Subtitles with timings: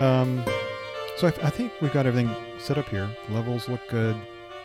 [0.00, 0.44] Um,
[1.16, 3.08] so I, I think we've got everything set up here.
[3.30, 4.16] Levels look good.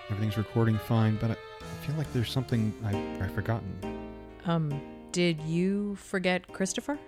[0.10, 3.74] Everything's recording fine, but I, I feel like there's something I, I've forgotten.
[4.46, 4.80] Um,
[5.12, 7.00] did you forget Christopher?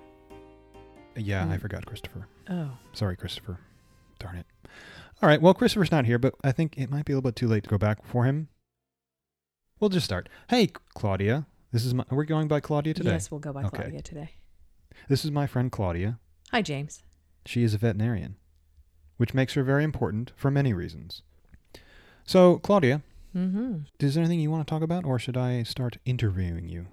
[1.16, 1.62] Yeah, I Mm.
[1.62, 2.28] forgot Christopher.
[2.50, 3.60] Oh, Sorry, Christopher.
[4.20, 4.46] Darn it.
[5.22, 7.36] All right, well, Christopher's not here, but I think it might be a little bit
[7.36, 8.50] too late to go back for him.
[9.80, 10.30] We'll just start.
[10.50, 11.46] Hey, Claudia.
[11.72, 12.06] This is my.
[12.10, 13.12] We're going by Claudia today.
[13.12, 13.78] yes, we'll go by Okay.
[13.84, 14.30] Claudia today.
[15.10, 16.20] This is my friend Claudia.
[16.52, 17.02] Hi, James.
[17.46, 18.36] She is a veterinarian,
[19.18, 21.22] which makes her very important for many reasons.
[22.26, 23.02] So, Claudia,
[23.36, 23.80] Mm-hmm.
[24.00, 26.88] is there anything you want to talk about, or should I start interviewing you?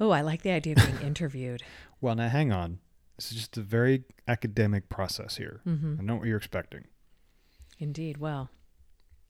[0.00, 1.62] Oh, I like the idea of being interviewed.
[2.00, 2.80] Well, now hang on.
[3.16, 5.60] This is just a very academic process here.
[5.66, 5.96] Mm-hmm.
[6.00, 6.86] I know what you're expecting.
[7.78, 8.16] Indeed.
[8.18, 8.50] Well,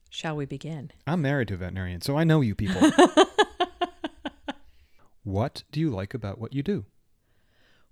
[0.09, 0.91] shall we begin?
[1.05, 2.89] I'm married to a veterinarian, so I know you people.
[5.23, 6.85] what do you like about what you do?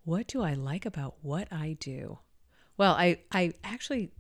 [0.08, 2.20] What do I like about what I do?
[2.78, 4.14] Well, I, I actually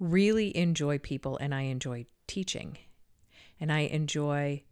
[0.00, 2.78] really enjoy people and I enjoy teaching.
[3.60, 4.64] And I enjoy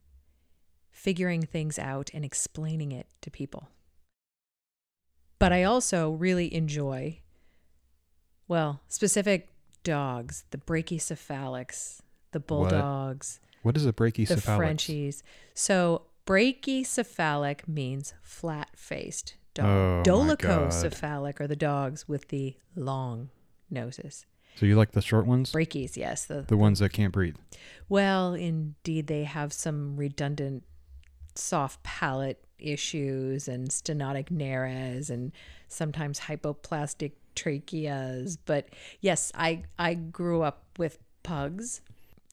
[0.90, 3.68] figuring things out and explaining it to people.
[5.38, 7.20] But I also really enjoy,
[8.48, 9.50] well, specific
[9.84, 12.00] dogs, the brachycephalics,
[12.32, 12.48] the What?
[12.48, 14.26] bulldogs, What is a brachycephalic?
[14.44, 14.56] the?
[14.56, 15.22] Frenchies.
[15.54, 20.06] So brachycephalic means flat-faced dog.
[20.06, 20.10] Oh.
[20.10, 23.30] Dolichocephalic are the dogs with the long
[23.70, 24.26] noses.
[24.56, 25.52] So you like the short ones?
[25.52, 26.24] Brachy's, yes.
[26.24, 27.36] The, The ones that can't breathe.
[27.88, 30.64] well, indeed, they have some redundant
[31.34, 35.32] soft palate issues and stenotic nares and
[35.68, 38.38] sometimes hypoplastic tracheas.
[38.46, 38.68] But
[39.00, 41.82] yes, I, I grew up with pugs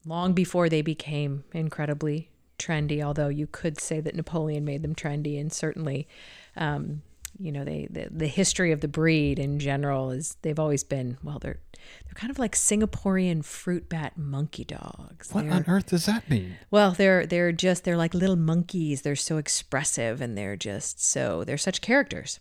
[0.06, 5.38] long before they became incredibly trendy, although you could say that Napoleon made them trendy
[5.38, 6.08] and certainly.
[6.56, 7.02] Um,
[7.38, 11.18] you know, they the, the history of the breed in general is they've always been
[11.22, 11.38] well.
[11.38, 11.58] They're
[12.06, 15.32] they're kind of like Singaporean fruit bat monkey dogs.
[15.32, 16.56] What They're- on earth does that mean?
[16.70, 19.02] well, they're they're just they're like little monkeys.
[19.02, 22.40] They're so expressive and they're just so they're such characters.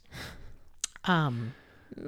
[1.06, 1.54] Um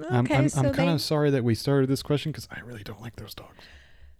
[0.09, 2.47] I'm, okay, I'm, so I'm kind they- of sorry that we started this question because
[2.51, 3.63] I really don't like those dogs.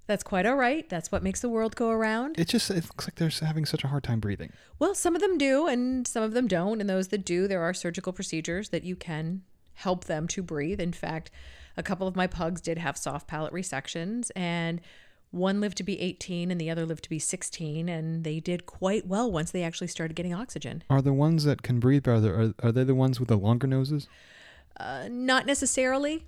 [0.08, 0.88] That's quite all right.
[0.90, 2.40] That's what makes the world go around.
[2.40, 4.52] It just it looks like they're having such a hard time breathing.
[4.80, 7.62] Well, some of them do and some of them don't, and those that do, there
[7.62, 9.44] are surgical procedures that you can
[9.76, 10.80] help them to breathe.
[10.80, 11.32] In fact,
[11.78, 14.80] a couple of my pugs did have soft palate resections and
[15.32, 18.66] one lived to be 18 and the other lived to be 16 and they did
[18.66, 20.84] quite well once they actually started getting oxygen.
[20.90, 23.68] Are the ones that can breathe are, are, are they the ones with the longer
[23.68, 24.08] noses?
[24.80, 26.26] Uh, not necessarily.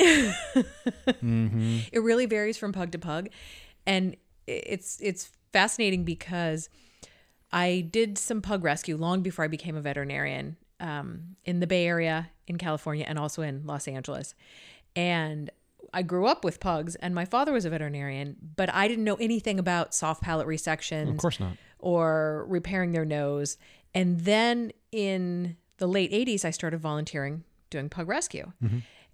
[0.00, 1.78] Mm-hmm.
[1.92, 3.28] It really varies from pug to pug,
[3.86, 4.16] and
[4.46, 6.68] it's it's fascinating because
[7.52, 11.86] I did some pug rescue long before I became a veterinarian um, in the Bay
[11.86, 14.34] Area in California and also in Los Angeles,
[14.96, 15.50] and
[15.92, 19.14] I grew up with pugs, and my father was a veterinarian, but I didn't know
[19.16, 21.56] anything about soft palate resections Of course not.
[21.78, 23.56] or repairing their nose.
[23.94, 28.50] And then in the late 80s, I started volunteering doing pug rescue.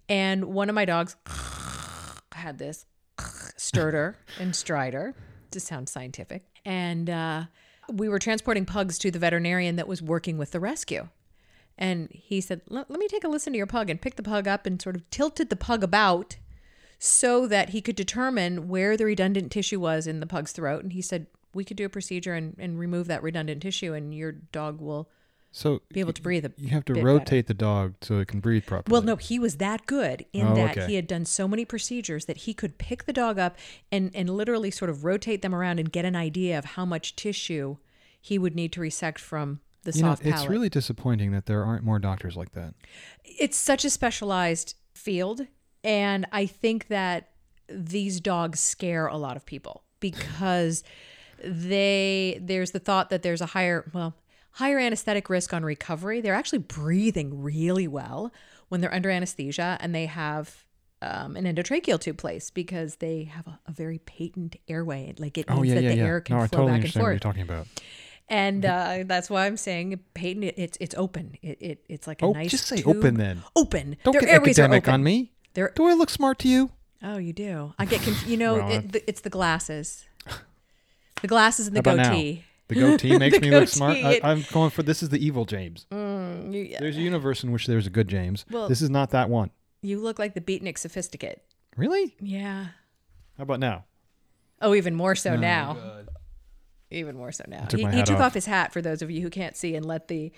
[0.09, 1.15] And one of my dogs
[2.33, 2.85] had this
[3.57, 5.13] stertor and stridor
[5.51, 6.43] to sound scientific.
[6.65, 7.43] And uh,
[7.91, 11.09] we were transporting pugs to the veterinarian that was working with the rescue.
[11.77, 14.47] And he said, let, me take a listen to your pug and pick the pug
[14.47, 16.37] up and sort of tilted the pug about
[16.99, 20.83] so that he could determine where the redundant tissue was in the pug's throat.
[20.83, 24.13] And he said, we could do a procedure and, and remove that redundant tissue and
[24.13, 25.09] your dog will
[25.53, 26.45] So be able to breathe.
[26.57, 28.93] You have to rotate the dog so it can breathe properly.
[28.93, 30.87] well, no, he was that good in Oh, that okay.
[30.87, 33.57] he had done so many procedures that he could pick the dog up
[33.91, 37.15] and, and literally sort of rotate them around and get an idea of how much
[37.17, 37.75] tissue
[38.21, 40.49] he would need to resect from the you know, it's palate.
[40.49, 42.73] really disappointing that there aren't more doctors like that.
[43.25, 45.47] it's such a specialized field
[45.83, 47.29] and i think that
[47.67, 50.83] these dogs scare a lot of people because
[51.43, 54.13] they there's the thought that there's a higher well
[54.53, 58.31] higher anesthetic risk on recovery they're actually breathing really well
[58.69, 60.65] when they're under anesthesia and they have
[61.01, 65.49] um, an endotracheal tube placed because they have a, a very patent airway like it
[65.49, 66.03] means Oh yeah, that yeah, the yeah.
[66.05, 67.67] air can no, flow totally back and understand what you're talking about.
[68.29, 72.21] and uh, that's why i'm saying patent it, it's it's open it, it it's like
[72.21, 72.97] a Oh, nice just say tube.
[72.97, 73.41] open then.
[73.55, 75.31] open Don't Their get academic on me.
[75.53, 76.71] They're Do I look smart to you?
[77.03, 77.73] Oh, you do.
[77.79, 80.05] I get conf- you know Well, it, the, it's the glasses,
[81.21, 82.11] the glasses and the about now?
[82.75, 83.09] Goatee.
[83.09, 83.97] The goatee makes The me look smart.
[84.01, 85.85] goatee, I, I'm going for this is the evil James.
[85.91, 88.45] Mm, you, There's a universe in which there's a good James.
[88.49, 89.51] Well- this is not that one.
[89.81, 91.39] you look like the beatnik sophisticate.
[91.77, 92.15] Really?
[92.19, 92.67] Yeah.
[93.37, 93.85] How about now?
[94.61, 95.77] Oh, even more so Oh, now.
[96.91, 97.65] Even more so now.
[97.65, 98.21] took He, he took off.
[98.27, 100.31] off his hat for those of you who can't see and let the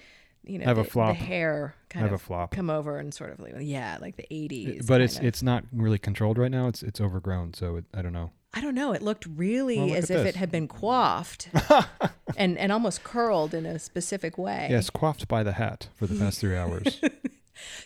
[0.45, 1.17] you know Have a the, flop.
[1.17, 2.51] the hair kind Have a of flop.
[2.51, 4.85] come over and sort of like yeah, like the 80s.
[4.85, 5.23] but it's of.
[5.25, 6.67] it's not really controlled right now.
[6.67, 8.31] It's it's overgrown, so it, I don't know.
[8.53, 8.91] I don't know.
[8.93, 10.27] It looked really Well, look as if this.
[10.29, 11.47] it had been coiffed
[12.37, 14.67] and and almost curled in a specific way.
[14.69, 17.01] Yes, coiffed by the hat for the past three hours.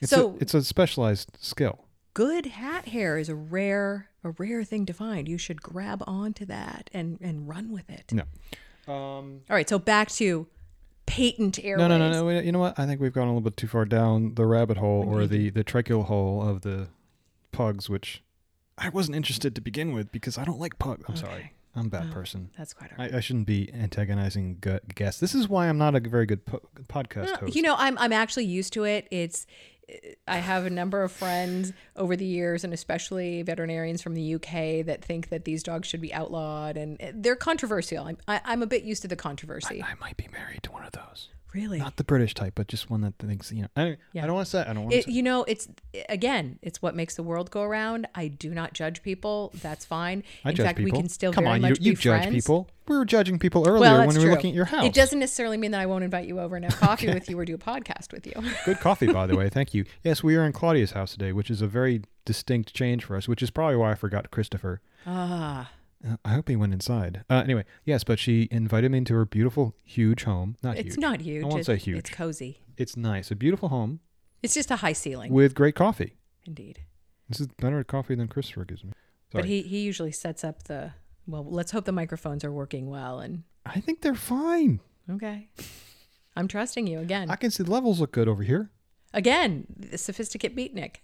[0.02, 1.86] It's So- a, it's a specialized skill.
[2.14, 5.28] Good hat hair is a rare a rare thing to find.
[5.30, 8.12] You should grab onto that and and run with it.
[8.12, 8.24] No.
[8.92, 10.48] Um, All right, so back to
[11.06, 11.88] patent airways.
[11.88, 12.40] no, no, no, no.
[12.40, 12.80] You know what?
[12.80, 15.50] I think we've gone a little bit too far down the rabbit hole or the,
[15.50, 16.88] the tracheal hole of the
[17.52, 18.24] pugs, which
[18.78, 21.04] I wasn't interested to begin with because I don't like pugs.
[21.08, 21.54] I'm sorry.
[21.76, 22.14] I'm a bad Oh.
[22.14, 22.50] person.
[22.58, 23.14] That's quite all right.
[23.14, 25.20] I, I shouldn't be antagonizing gu- guests.
[25.20, 27.56] This is why I'm not a very good po- podcast No, host.
[27.56, 29.08] You know, I'm I'm actually used to it.
[29.12, 29.46] It's
[30.28, 34.86] I have a number of friends over the years, and especially veterinarians from the UK,
[34.86, 38.06] that think that these dogs should be outlawed, and uh, they're controversial.
[38.06, 39.82] I'm I, I'm a bit used to the controversy.
[39.84, 41.30] I might be married to one of those.
[41.58, 43.68] Really, Not the British type, but just one that thinks, you know.
[43.76, 44.24] Anyway, Yeah.
[44.24, 44.62] I don't want to say.
[44.62, 45.12] I don't want to say.
[45.12, 45.68] you know, it's
[46.10, 48.08] again, it's what makes the world go around.
[48.16, 49.52] I do not judge people.
[49.62, 50.24] That's fine.
[50.46, 50.92] I In judge fact, people.
[50.94, 52.36] we can still Come on, much you, you judge friends.
[52.36, 52.70] people.
[52.88, 54.32] We were judging people earlier Well, when we were true.
[54.32, 54.86] looking at your house.
[54.86, 57.38] It doesn't necessarily mean that I won't invite you over and have coffee with you
[57.38, 58.34] or do a podcast with you.
[58.66, 59.50] Good coffee, by the way.
[59.58, 59.84] Thank you.
[60.04, 63.28] Yes, we are in Claudia's house today, which is a very distinct change for us,
[63.28, 64.80] which is probably why I forgot Christopher.
[65.06, 65.70] Ah,
[66.24, 67.24] I hope he went inside.
[67.30, 70.56] Uh, anyway, yes, but she invited me into her beautiful, huge home.
[70.62, 70.98] Not it's huge.
[71.00, 71.44] not huge.
[71.44, 71.98] I won't It- say huge.
[72.00, 72.60] It's cozy.
[72.78, 73.32] It's nice.
[73.32, 74.00] A beautiful home
[74.44, 76.16] It's just a high ceiling, with great coffee.
[76.46, 76.82] indeed.
[77.30, 78.92] This is better coffee than Christopher gives me.
[79.32, 80.94] But he he usually sets up the
[81.26, 81.44] well.
[81.44, 83.20] Let's hope the microphones are working well.
[83.20, 84.80] And I think they're fine.
[85.10, 85.50] okay,
[86.36, 87.30] I'm trusting you again.
[87.30, 88.70] I can see the levels look good over here.
[89.14, 90.98] again, the sophisticate beatnik.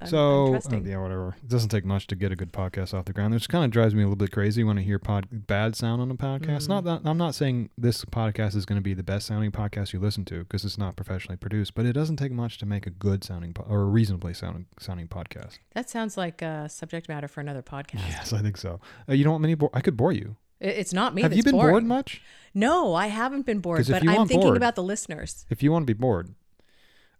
[0.00, 1.36] I'm, so, I'm uh, yeah, whatever.
[1.42, 3.32] It doesn't take much to get a good podcast off the ground.
[3.34, 6.02] Which kind of drives me a little bit crazy when I hear pod- bad sound
[6.02, 6.64] on a podcast.
[6.64, 6.68] Mm.
[6.68, 9.92] Not that I'm not saying this podcast is going to be the best sounding podcast
[9.92, 12.86] you listen to because it's not professionally produced, but it doesn't take much to make
[12.86, 15.58] a good sounding po- or a reasonably sounding sounding podcast.
[15.74, 18.06] That sounds like uh, subject matter for another podcast.
[18.08, 18.80] Yes, I think so.
[19.08, 19.70] Uh, you don't want me to bore?
[19.72, 20.36] I could bore you.
[20.60, 21.22] It's not me.
[21.22, 21.72] Have you been boring.
[21.72, 22.22] bored much?
[22.54, 25.44] No, I haven't been bored, But I'm thinking bored- about the listeners.
[25.50, 26.34] If you want to be bored.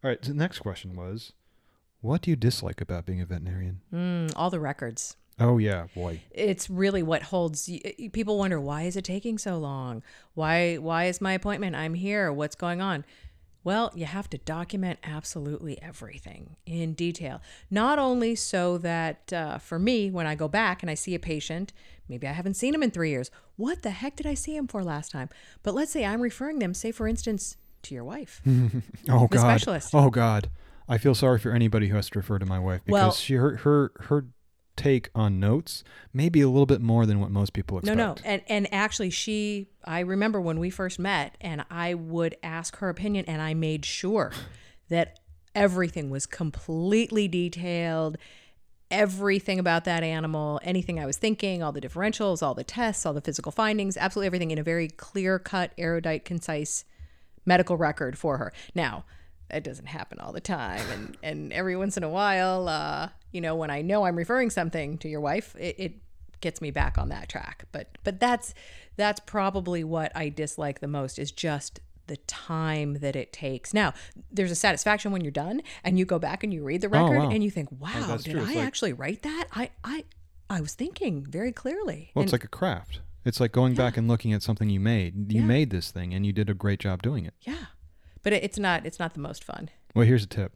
[0.03, 0.21] All right.
[0.23, 1.33] The next question was,
[2.07, 3.81] what do you dislike about being a veterinarian?
[3.93, 5.17] Mm, all the records.
[5.39, 6.21] Oh yeah, boy.
[6.31, 7.69] It's really what holds.
[8.13, 10.03] People wonder why is it taking so long?
[10.35, 11.77] Why why is my appointment?
[11.77, 12.33] I'm here.
[12.33, 13.05] What's going on?
[13.63, 17.43] Well, you have to document absolutely everything in detail.
[17.69, 21.19] Not only so that uh, for me, when I go back and I see a
[21.19, 21.73] patient,
[22.09, 23.29] maybe I haven't seen him in three years.
[23.57, 25.29] What the heck did I see him for last time?
[25.65, 28.41] But let's say I'm referring them, say for instance, to your wife.
[29.11, 29.41] Oh The God.
[29.41, 29.91] specialist.
[29.93, 30.49] Oh God.
[30.89, 33.35] I feel sorry for anybody who has to refer to my wife because Well- she
[33.35, 34.27] her her her
[34.77, 37.97] take on notes may be a little bit more than what most people expect.
[37.97, 39.69] No, no, and and actually, she.
[39.85, 43.85] I remember when we first met, and I would ask her opinion, and I made
[43.85, 44.33] sure
[44.89, 45.19] that
[45.55, 48.19] everything was completely detailed.
[48.89, 53.13] Everything about that animal, anything I was thinking, all the differentials, all the tests, all
[53.13, 56.85] the physical findings, absolutely everything in a very clear cut, erudite, concise
[57.45, 58.53] medical record for her.
[58.77, 59.05] Now,
[59.49, 63.41] that doesn't happen all the time, and and every once in a while, uh, you
[63.41, 65.93] know, when I know I'm referring something to your wife, it, it
[66.41, 67.65] gets me back on that track.
[67.73, 68.55] But but that's
[68.97, 73.75] that's probably what I dislike the most is just the time that it takes.
[73.75, 73.93] Now,
[74.31, 77.19] there's a satisfaction when you're done and you go back and you read the record
[77.19, 77.31] wow.
[77.31, 78.43] and you think, "Wow, that's did true.
[78.43, 79.47] I like- actually write that?
[79.53, 80.05] I I
[80.49, 83.01] I was thinking very clearly." Well, And- it's like a craft.
[83.25, 85.33] It's like going back and looking at something you made.
[85.33, 85.47] You Yeah.
[85.49, 87.35] made this thing and you did a great job doing it.
[87.41, 87.67] yeah.
[88.27, 89.71] But it, it's not it's not the most fun.
[89.95, 90.53] Well, here's a tip.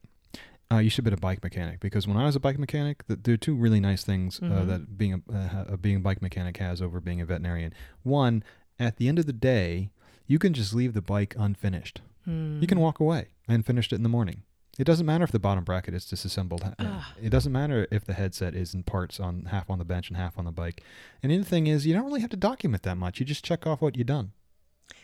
[0.72, 3.20] Uh, you should be a bike mechanic because when I was a bike mechanic, th-
[3.22, 4.66] there are two really nice things uh, Mhm.
[4.66, 7.72] that being a uh, uh, being a bike mechanic has over being a veterinarian.
[8.02, 8.42] One,
[8.80, 9.90] at the end of the day,
[10.26, 12.00] you can just leave the bike unfinished.
[12.24, 12.60] Hmm.
[12.60, 14.42] You can walk away and finish it in the morning.
[14.76, 16.64] It doesn't matter if the bottom bracket is disassembled.
[16.64, 17.14] Uh, Ah.
[17.22, 20.16] It doesn't matter if the headset is in parts on half on the bench and
[20.16, 20.82] half on the bike.
[21.22, 23.20] And the thing is, you don't really have to document that much.
[23.20, 24.32] You just check off what you've done.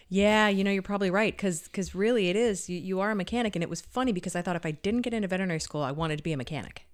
[0.08, 2.68] Yeah, you know, you're probably right because because really it is.
[2.68, 3.56] You, you are a mechanic.
[3.56, 5.90] And it was funny because I thought if I didn't get into veterinary school, I
[5.92, 6.86] wanted to be a mechanic.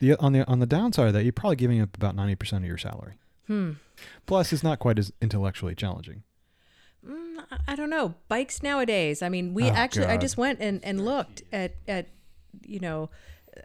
[0.00, 2.64] The on the on the downside of that, you're probably giving up about ninety percent
[2.64, 3.14] of your salary.
[3.46, 3.72] Hmm.
[4.26, 6.22] Plus, it's not quite as intellectually challenging.
[7.08, 8.14] Mm, I- don't know.
[8.28, 9.22] Bikes nowadays.
[9.22, 12.08] I mean, we Oh, actually, I just went and, and looked at, at,
[12.66, 13.08] you know,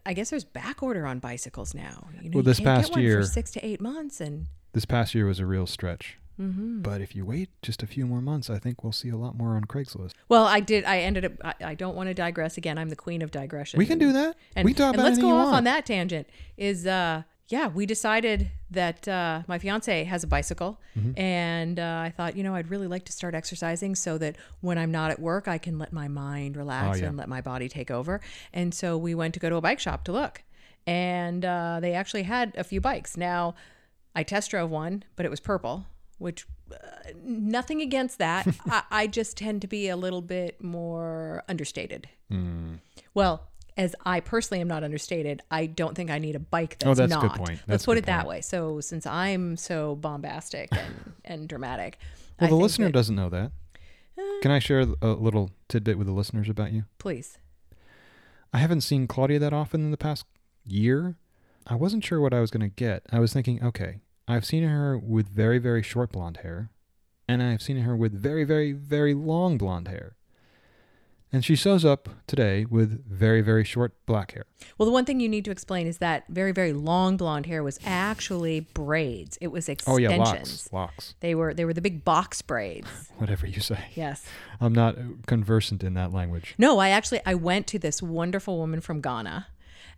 [0.05, 2.07] I guess there's back order on bicycles now.
[2.21, 4.21] You know, Well, you this can't past get one year- for six to eight months.
[4.21, 6.17] And This past year was a real stretch.
[6.39, 6.81] Mhm.
[6.83, 9.37] But if you wait just a few more months, I think we'll see a lot
[9.37, 10.13] more on Craigslist.
[10.29, 12.77] well, I did, I ended up, I, I don't want to digress again.
[12.77, 13.77] I'm the queen of digression.
[13.77, 14.35] We can do that.
[14.55, 15.55] And, we talk and let's go off want.
[15.57, 16.27] on that tangent.
[16.57, 21.19] Is uh, yeah, we decided that uh, my fiance has a bicycle, Mm-hmm.
[21.19, 24.77] and uh, I thought, you know, I'd really like to start exercising so that when
[24.77, 27.07] I'm not at work, I can let my mind relax Oh, yeah.
[27.09, 28.21] and let my body take over.
[28.53, 30.41] And so we went to go to a bike shop to look,
[30.87, 33.17] and uh, they actually had a few bikes.
[33.17, 33.53] Now,
[34.15, 35.85] I test drove one, but it was purple,
[36.23, 36.75] which uh,
[37.23, 38.47] nothing against that.
[38.65, 42.07] I, I just tend to be a little bit more understated.
[42.31, 42.75] Hmm.
[43.13, 46.85] Well, as I personally am not understated, I don't think I need a bike that's,
[46.89, 47.21] Oh, that's a not.
[47.37, 47.59] good point.
[47.67, 48.41] Let's put it that way.
[48.41, 51.97] So since I'm so bombastic and, and dramatic,
[52.39, 53.51] Well, I the listener that- doesn't know that.
[54.43, 56.83] Can I share a little tidbit with the listeners about you?
[56.99, 57.37] please.
[58.53, 60.25] I haven't seen Claudia that often in the past
[60.63, 61.15] year.
[61.65, 63.03] I wasn't sure what I was going to get.
[63.11, 66.69] I was thinking, okay, I've seen her with very, very short blonde hair,
[67.27, 70.15] and I've seen her with very, very, very long blonde hair.
[71.31, 74.45] And she shows up today with very, very short black hair.
[74.77, 77.63] Well, the one thing you need to explain is that very, very long blonde hair
[77.63, 79.39] was actually braids.
[79.41, 79.95] It was extensions.
[79.95, 82.87] Oh yeah, locks, locks, They were they were the big box braids.
[83.17, 83.79] whatever you say.
[83.95, 84.23] Yes.
[84.61, 86.53] I'm not uh, conversant in that language.
[86.59, 89.47] No, I actually I went to this wonderful woman from Ghana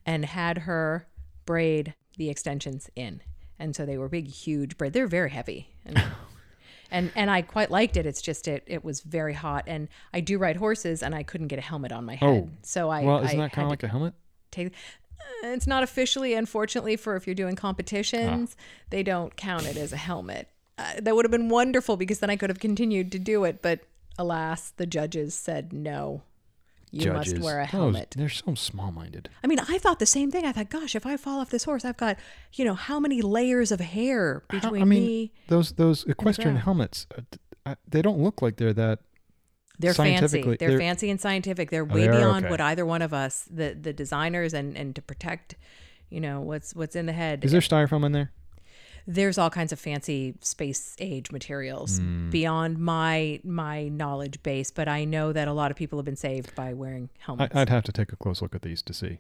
[0.06, 1.06] and had her
[1.46, 3.22] braid the extensions in.
[3.58, 4.94] And so they were big, huge braid.
[4.94, 5.70] They're very heavy.
[5.86, 6.04] And
[6.92, 8.06] and, and I quite liked it.
[8.06, 9.64] It's just it it was very hot.
[9.68, 12.30] And I do ride horses and I couldn't get a helmet on my head.
[12.30, 12.50] Oh.
[12.62, 14.14] so I well, isn't I that kind of like a helmet?
[14.56, 18.56] take uh, it's not officially, unfortunately, for if you're doing competitions,
[18.90, 20.50] they don't count it as a helmet.
[20.78, 23.62] Uh, that would have been wonderful because then I could have continued to do it.
[23.62, 23.82] But
[24.18, 26.24] alas, the judges said no.
[26.92, 27.34] You Judges.
[27.34, 28.14] must wear a Those- helmet.
[28.18, 29.30] they're so small-minded.
[29.44, 30.46] I mean, I thought the same thing.
[30.46, 32.18] I thought, gosh, if I fall off this horse, I've got,
[32.54, 35.34] you know, how many layers of hair How- between I mean, me?
[35.48, 37.06] those those equestrian helmets,
[37.66, 39.00] uh, they don't look like they're that.
[39.78, 40.42] They're fancy.
[40.42, 41.70] They're, they're- fancy and scientific.
[41.70, 42.18] They're Oh, way they are?
[42.18, 42.52] beyond Okay.
[42.52, 45.56] what either one of us, the the designers, and and to protect,
[46.10, 47.44] you know, what's what's in the head.
[47.44, 48.32] Is there styrofoam in there?
[49.08, 52.30] There's all kinds of fancy space age materials Hmm.
[52.30, 56.16] beyond my my knowledge base but i know that a lot of people have been
[56.16, 59.20] saved by wearing helmets I'd have to take a close look at these to see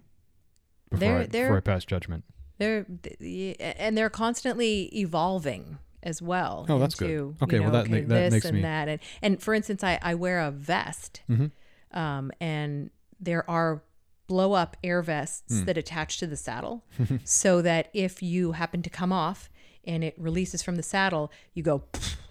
[0.89, 2.23] before, They're- I, they're- before I pass judgment.
[2.57, 2.85] they're
[3.19, 7.35] and they're constantly evolving as well Oh, that's good.
[7.41, 9.41] Okay, you well, know, that ma- okay, that this makes and me- that and and
[9.41, 11.51] for instance i i wear a vest Mhm.
[11.91, 12.89] um and
[13.19, 13.81] there are
[14.27, 15.65] blow up air vests Hmm.
[15.65, 16.83] that attach to the saddle
[17.23, 19.49] so that if you happen to come off
[19.87, 21.83] and it releases from the saddle you go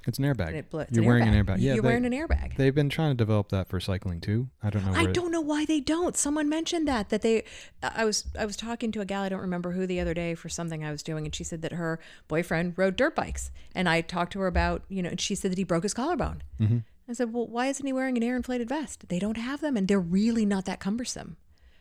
[0.07, 0.53] It's an airbag.
[0.55, 1.39] it blo- it's You're an wearing airbag.
[1.39, 1.57] an airbag.
[1.61, 4.49] Yeah, you're they, wearing an airbag they've been trying to develop that for cycling too.
[4.63, 4.93] I don't know.
[4.93, 6.17] I don't know why they don't.
[6.17, 7.45] Someone mentioned that that they.
[7.83, 10.35] I was I was talking to a gal I don't remember who the other day
[10.35, 13.89] for something I was doing, and she said that her boyfriend rode dirt bikes, and
[13.89, 16.43] I talked to her about you know, and she said that he broke his collarbone.
[16.61, 16.79] Mm-hmm.
[17.09, 19.09] I said, well, why isn't he wearing an air inflated vest?
[19.11, 21.37] They don't have them, and they're really not that cumbersome.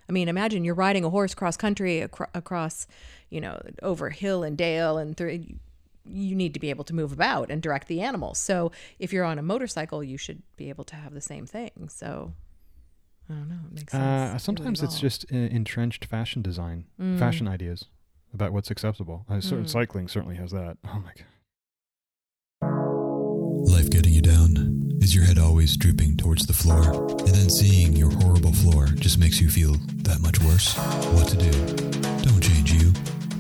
[0.08, 2.86] I mean, imagine you're riding a horse cross country acro- across,
[3.30, 5.44] you know, over hill and dale, and through.
[6.06, 8.38] You need to be able to move about and direct the animals.
[8.38, 11.72] So if you're on a motorcycle, you should be able to have the same thing.
[11.88, 12.34] So
[13.30, 13.60] I don't know.
[13.72, 14.32] It makes sense.
[14.32, 17.18] Uh, to sometimes it's just uh, entrenched fashion design, Mm.
[17.18, 17.86] fashion ideas
[18.34, 19.26] about what's acceptable.
[19.30, 20.76] Uh, cer- Cycling certainly has that.
[20.86, 21.26] Oh my god.
[23.72, 24.93] Life getting you down?
[25.14, 26.82] Your head always drooping towards the floor?
[27.20, 30.74] And then seeing your horrible floor just makes you feel that much worse?
[31.14, 31.52] What to do?
[32.26, 32.90] Don't change you.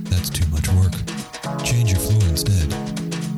[0.03, 0.94] That's too much work.
[1.65, 2.70] Change your floor instead.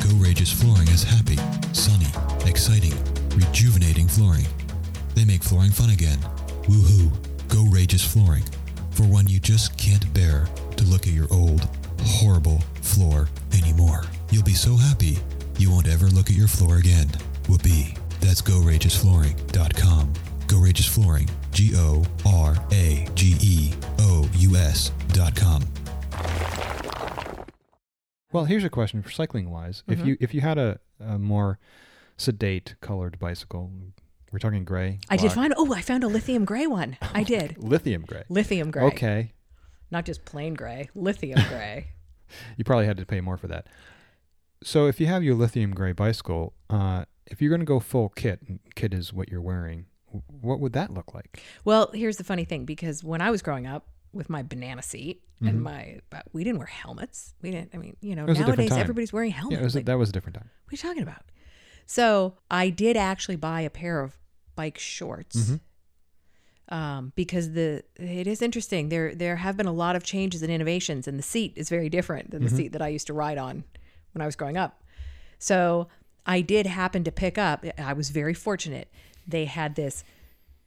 [0.04, 1.38] Go Rageous Flooring is happy,
[1.72, 2.12] sunny,
[2.46, 2.94] exciting,
[3.38, 4.48] rejuvenating flooring.
[5.13, 6.20] They make flooring fun again.
[6.63, 7.10] Woohoo!
[7.48, 8.44] Go Rageous Flooring.
[8.92, 11.70] For one you just can't bear to look at your old,
[12.01, 14.04] horrible floor anymore.
[14.30, 15.20] You'll be so happy
[15.58, 17.08] you won't ever look at your floor again.
[17.48, 17.96] Whoopee.
[18.25, 20.13] That's GoRageousFlooring.com.
[20.48, 21.29] Go Rageous Flooring.
[21.51, 25.63] G O R A G E O U S dot com.
[28.32, 29.84] Well, here's a question for cycling wise.
[29.88, 30.08] If Mm-hmm.
[30.08, 31.60] you if you had a, a more
[32.17, 33.72] sedate colored bicycle,
[34.32, 35.00] we're talking gray.
[35.10, 35.53] I did find.
[35.55, 36.98] Oh, I found a lithium gray one.
[37.13, 38.24] I did lithium gray.
[38.27, 38.84] lithium gray.
[38.86, 39.34] Okay,
[39.91, 40.89] not just plain gray.
[40.96, 41.89] Lithium gray.
[42.58, 43.67] you probably had to pay more for that.
[44.63, 48.10] So if you have your lithium gray bicycle, uh, if you're going to go full
[48.10, 48.39] kit,
[48.75, 49.86] kit is what you're wearing.
[50.41, 51.41] What would that look like?
[51.65, 55.22] well, here's the funny thing because when I was growing up with my banana seat
[55.41, 57.34] and my, but we didn't wear helmets.
[57.41, 57.72] We didn't.
[57.74, 58.29] I mean, you know, Mm-hmm.
[58.29, 59.60] was a different nowadays everybody's wearing helmets.
[59.60, 60.50] Yeah, was, Like, that was a different time.
[60.63, 61.24] What are you talking about?
[61.86, 64.17] So I did actually buy a pair of
[64.55, 65.36] bike shorts.
[65.36, 65.55] Mm-hmm.
[66.67, 68.89] Um, because the it is interesting.
[68.89, 71.89] There there have been a lot of changes and innovations, and the seat is very
[71.89, 72.58] different than the Mm-hmm.
[72.58, 73.63] seat that I used to ride on
[74.13, 74.82] when I was growing up.
[75.38, 75.89] So
[76.25, 77.65] I did happen to pick up.
[77.77, 78.89] I was very fortunate.
[79.27, 80.03] They had this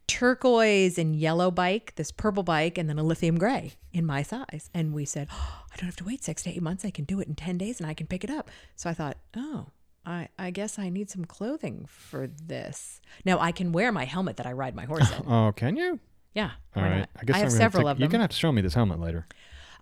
[0.06, 4.70] turquoise and yellow bike, this purple bike, and then a lithium gray in my size.
[4.72, 6.84] And we said, oh, I don't have to wait six to eight months.
[6.84, 8.50] I can do it in 10 days and I can pick it up.
[8.76, 9.66] So I thought, oh,
[10.06, 13.00] I, I guess I need some clothing for this.
[13.24, 15.24] Now I can wear my helmet that I ride my horse in.
[15.28, 16.00] Oh, can you?
[16.34, 16.52] Yeah.
[16.74, 16.98] All right.
[17.00, 17.10] not?
[17.20, 18.74] I guess I I'm have several take- of You're gonna have to show me this
[18.74, 19.26] helmet later.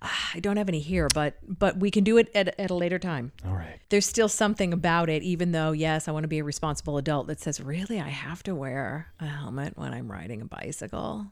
[0.03, 2.99] I don't have any here, but but we can do it at, at a later
[2.99, 3.33] time.
[3.47, 3.79] All right.
[3.89, 7.27] There's still something about it, even though yes, I want to be a responsible adult.
[7.29, 11.27] That says, really, I have to wear a helmet when I'm riding a bicycle.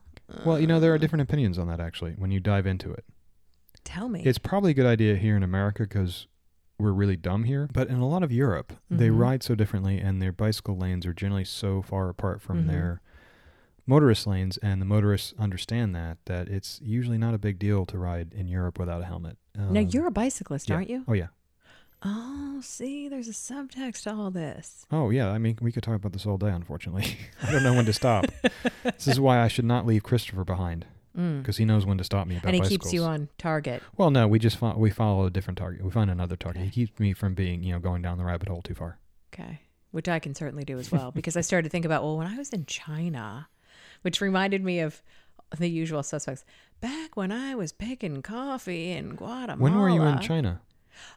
[0.45, 2.13] Well, you know there are different opinions on that actually.
[2.13, 3.05] When you dive into it,
[3.83, 4.23] Tell me.
[4.25, 6.25] it's probably a good idea here in America because
[6.79, 7.69] we're really dumb here.
[7.71, 9.19] But in a lot of Europe, they Mhm.
[9.19, 12.67] ride so differently, and their bicycle lanes are generally so far apart from Mhm.
[12.67, 13.01] their
[13.87, 17.97] motorist lanes, and the motorists understand that that it's usually not a big deal to
[17.97, 19.37] ride in Europe without a helmet.
[19.55, 20.75] now Um, you're a bicyclist, yeah.
[20.75, 21.03] aren't you?
[21.07, 21.27] Oh yeah.
[22.07, 24.85] Oh, see, there's a subtext to all this.
[24.91, 25.29] Oh yeah.
[25.31, 26.49] I mean, we could talk about this all day.
[26.49, 28.25] Unfortunately, I don't know when to stop.
[28.83, 30.85] this is why I should not leave Christopher behind
[31.17, 31.41] Mm.
[31.41, 32.91] because he knows when to stop me about And he bicycles.
[32.91, 33.81] keeps you on target.
[33.95, 35.81] Well, no, we just fo- we follow a different target.
[35.81, 36.63] We find another target.
[36.63, 38.99] He keeps me from being, you know, going down the rabbit hole too far.
[39.33, 39.61] Okay.
[39.91, 42.27] Which I can certainly do as well because I started to think about, well, when
[42.27, 43.47] I was in China,
[44.05, 45.01] which reminded me of
[45.57, 46.45] the usual suspects.
[46.79, 49.57] Back when I was picking coffee in Guatemala.
[49.57, 50.61] When were you in China?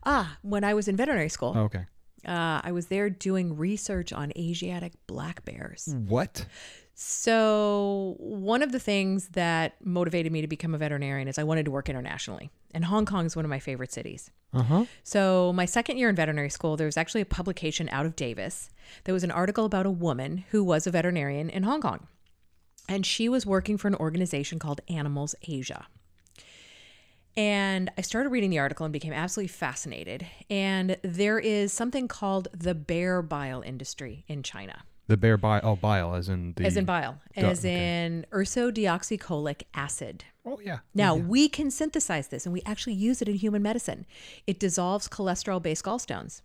[0.06, 1.52] Ah, when I was in veterinary school.
[1.54, 1.84] Oh, okay.
[2.26, 5.94] Uh, I was there doing research on Asiatic black bears.
[6.08, 6.46] What?
[6.94, 11.66] So, one of the things that motivated me to become a veterinarian is I wanted
[11.66, 12.50] to work internationally.
[12.74, 14.30] And Hong Kong is one of my favorite cities.
[14.52, 14.84] Uh huh.
[15.04, 18.70] So, my second year in veterinary school, there was actually a publication out of Davis.
[19.04, 22.08] There was an article about a woman who was a veterinarian in Hong Kong.
[22.88, 25.86] And she was working for an organization called Animals Asia.
[27.36, 30.26] And I started reading the article and became absolutely fascinated.
[30.50, 35.76] And there is something called the bear bile industry in China, The bear bile, oh
[35.76, 38.04] bile, as in the as in bile, Duh, as okay.
[38.06, 40.24] in ursodeoxycholic acid.
[40.44, 40.78] Oh yeah.
[40.94, 41.22] Now, Yeah.
[41.22, 44.04] we can synthesize this and we actually use it in human medicine.
[44.46, 46.42] It dissolves cholesterol based gallstones.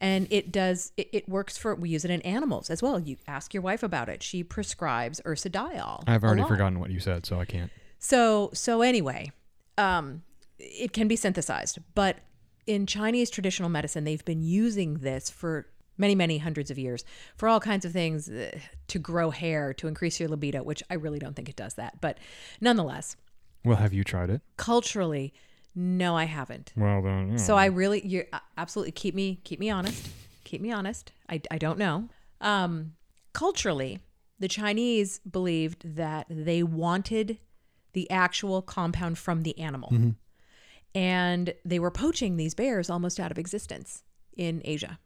[0.00, 2.98] And it does, it, it works for, we use it in animals as well.
[2.98, 4.22] You ask your wife about it.
[4.22, 6.04] She prescribes ursodiol.
[6.06, 7.70] I've already forgotten what you said, so I can't.
[7.98, 9.32] So, so anyway,
[9.78, 10.22] um,
[10.58, 12.18] it can be synthesized, but
[12.66, 15.66] in Chinese traditional medicine, they've been using this for
[15.98, 17.04] many, many hundreds of years
[17.36, 18.58] for all kinds of things uh,
[18.88, 22.00] to grow hair, to increase your libido, which I really don't think it does that.
[22.00, 22.18] But
[22.60, 23.16] nonetheless,
[23.64, 24.42] Well, have you tried it?
[24.56, 25.32] culturally,
[25.76, 26.72] no, I haven't.
[26.74, 27.32] Well, then.
[27.32, 27.36] yeah.
[27.36, 28.24] So I really, you
[28.56, 30.08] absolutely keep me keep me honest.
[30.44, 31.12] Keep me honest.
[31.28, 32.08] I, I don't know.
[32.40, 32.94] Um,
[33.34, 34.00] culturally,
[34.38, 37.38] the Chinese believed that they wanted
[37.92, 39.90] the actual compound from the animal,
[40.94, 44.02] and they were poaching these bears almost out of existence
[44.36, 44.98] in Asia.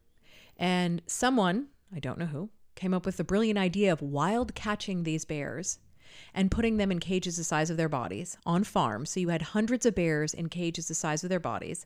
[0.57, 5.03] And someone, I don't know who, came up with the brilliant idea of wild catching
[5.03, 5.79] these bears
[6.33, 9.09] and putting them in cages the size of their bodies on farms.
[9.11, 11.85] So you had hundreds of bears in cages the size of their bodies,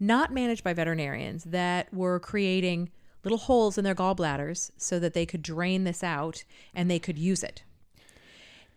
[0.00, 2.90] not managed by veterinarians, that were creating
[3.24, 7.18] little holes in their gallbladders so that they could drain this out and they could
[7.18, 7.62] use it.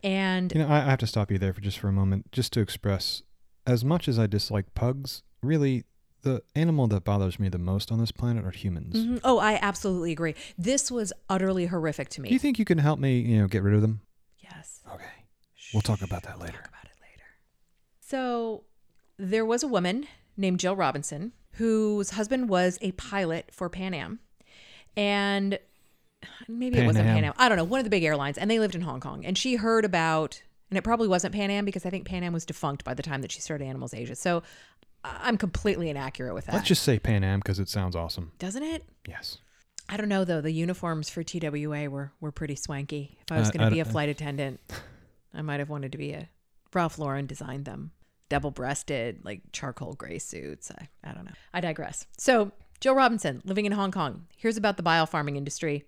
[0.03, 2.31] And You know, I, I have to stop you there for just for a moment,
[2.31, 3.23] just to express,
[3.65, 5.83] as much as I dislike pugs, really,
[6.21, 8.95] the animal that bothers me the most on this planet are humans.
[8.95, 9.19] Mhm.
[9.23, 10.35] oh, I absolutely agree.
[10.57, 12.29] This was utterly horrific to me.
[12.29, 14.01] Do you think you can help me, you know, get rid of them?
[14.55, 14.81] Yes.
[14.93, 15.03] Okay.
[15.73, 16.53] We'll talk about that later.
[16.53, 17.23] Talk about it later.
[17.99, 18.63] So
[19.17, 24.19] there was a woman named Jill Robinson whose husband was a pilot for Pan Am.
[24.97, 25.57] And
[26.47, 27.25] maybe it wasn't Pan Am.
[27.25, 27.33] Am.
[27.37, 28.37] I don't know, one of the big airlines.
[28.37, 29.25] And they lived in Hong Kong.
[29.25, 32.33] And she heard about, and it probably wasn't Pan Am because I think Pan Am
[32.33, 34.15] was defunct by the time that she started Animals Asia.
[34.15, 34.43] So
[35.03, 36.55] I'm completely inaccurate with that.
[36.55, 38.31] Let's just say Pan Am because it sounds awesome.
[38.37, 38.85] Doesn't it?
[39.07, 39.37] Yes.
[39.87, 40.41] I don't know though.
[40.41, 43.17] The uniforms for TWA were were pretty swanky.
[43.21, 44.59] If I was Uh, going to be a flight attendant,
[45.33, 46.29] I might have wanted to be a
[46.73, 47.91] Ralph Lauren designed them,
[48.29, 50.71] double breasted, like charcoal gray suits.
[50.71, 51.31] I, I don't know.
[51.53, 52.05] I digress.
[52.17, 55.85] So Joe Robinson, living in Hong Kong, hears about the bile farming industry,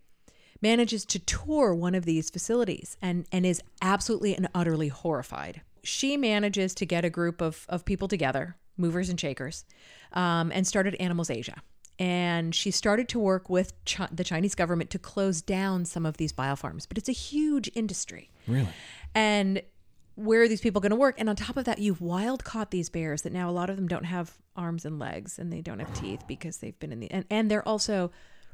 [0.62, 5.62] manages to tour one of these facilities, and and is absolutely and utterly horrified.
[5.84, 9.66] She manages to get a group of of people together, movers and shakers,
[10.14, 11.62] um, and started Animals Asia
[12.00, 13.74] and she started to work with
[14.12, 16.86] the Chinese government to close down some of these bile farms.
[16.86, 18.30] But it's a huge industry.
[18.48, 18.70] Really?
[19.16, 19.62] And
[20.16, 21.16] where are these people going to work?
[21.20, 23.76] And on top of that, you've wild caught these bears that now a lot of
[23.76, 27.00] them don't have arms and legs and they don't have teeth because they've been in
[27.00, 28.12] the and, and they're also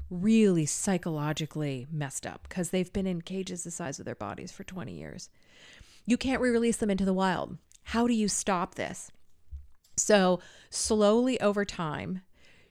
[0.10, 4.64] really psychologically messed up because they've been in cages the size of their bodies for
[4.64, 5.30] 20 years.
[6.06, 7.58] You can't re-release them into the wild.
[7.84, 9.12] How do you stop this?
[9.96, 12.22] So slowly over time,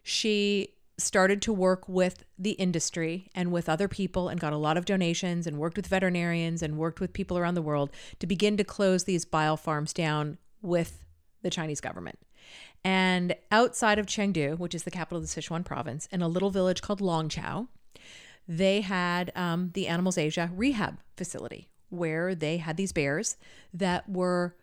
[0.03, 4.77] she started to work with the industry and with other people and got a lot
[4.77, 8.57] of donations and worked with veterinarians and worked with people around the world to begin
[8.57, 11.05] to close these biofarms farms down with
[11.43, 12.19] the Chinese government.
[12.85, 16.51] And outside of Chengdu, which is the capital of the Sichuan province, in a little
[16.51, 17.69] village called Longqiao,
[18.49, 23.37] they had um, the Animals Asia rehab facility where they had these bears
[23.73, 24.57] that were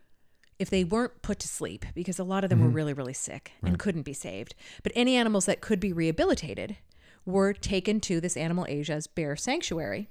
[0.60, 2.76] if they weren't put to sleep because a lot of them were mm-hmm.
[2.76, 4.54] really really sick and couldn't be saved.
[4.84, 6.78] But any animals that could be rehabilitated
[7.26, 10.10] were taken to this animal asia's bear sanctuary.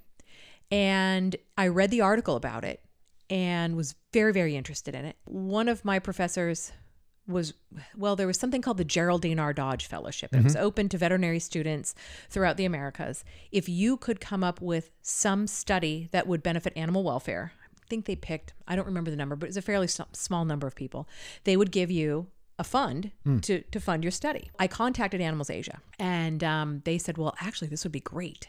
[0.71, 2.83] And i read the article about it
[3.31, 5.17] and was very very interested in it.
[5.25, 6.73] One of my professors
[7.27, 7.53] was
[7.95, 9.53] well there was something called the geraldine r.
[9.53, 10.65] Dodge fellowship it was mm-hmm.
[10.65, 11.95] open to veterinary students
[12.31, 13.23] throughout the americas.
[13.53, 17.53] If you could come up with some study that would benefit animal welfare
[17.89, 20.67] think they picked i don't remember the number but it was a fairly small number
[20.67, 21.09] of people
[21.45, 22.27] they would give you
[22.59, 27.17] a fund to, to fund your study i contacted animals asia and um, they said
[27.17, 28.49] well actually this would be great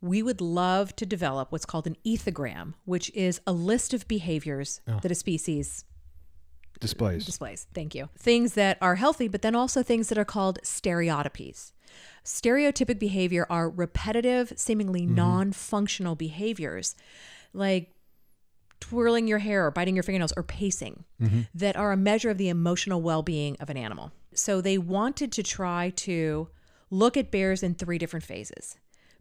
[0.00, 4.80] we would love to develop what's called an ethogram which is a list of behaviors
[4.86, 5.84] that a species
[6.80, 7.24] Displays.
[7.24, 7.66] displays.
[7.74, 8.08] Thank you.
[8.18, 11.72] Things that are healthy, but then also things that are called stereotypies.
[12.24, 16.94] Stereotypic behavior are repetitive, seemingly non functional behaviors
[17.54, 17.92] like
[18.80, 21.42] twirling your hair or biting your fingernails or pacing mm-hmm.
[21.54, 24.12] that are a measure of the emotional well being of an animal.
[24.34, 26.48] So they wanted to try to
[26.90, 28.76] look at bears in three different phases.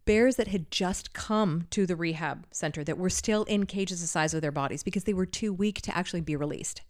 [0.06, 4.08] Bears that had just come to the rehab center that were still in cages the
[4.08, 6.82] size of their bodies because they were too weak to actually be released.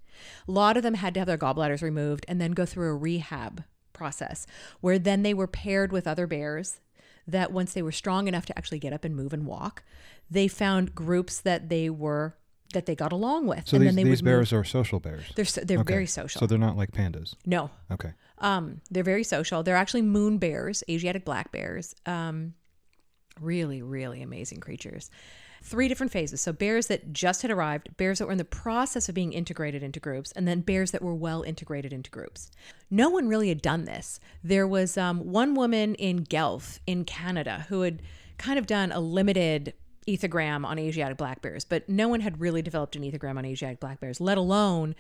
[0.48, 2.96] A lot of them had to have their gallbladders removed and then go through a
[2.96, 4.46] rehab process
[4.82, 6.82] where then they were paired with other bears
[7.28, 9.84] that once they were strong enough to actually get up and move and walk,
[10.30, 12.36] they found groups that they were
[12.74, 14.62] that they got along with, So and these, then they these would bears move.
[14.62, 15.24] are social bears.
[15.36, 15.94] They're so, they're Okay.
[15.94, 16.40] very social.
[16.40, 17.36] So they're not like pandas.
[17.46, 18.12] no, Okay.
[18.40, 19.64] um, they're very social.
[19.64, 21.96] They're actually moon bears, Asiatic black bears.
[22.06, 22.54] Um,
[23.40, 25.10] really, really amazing creatures.
[25.64, 26.42] Three different phases.
[26.42, 29.82] So bears that just had arrived, bears that were in the process of being integrated
[29.82, 32.52] into groups, and then bears that were well integrated into groups.
[32.92, 34.20] No one really had done this.
[34.44, 38.02] There was um, one woman in Guelph in Canada who had
[38.38, 39.74] kind of done a limited
[40.08, 43.80] ethogram on Asiatic black bears, but no one had really developed an ethogram on Asiatic
[43.80, 44.96] black bears, let alone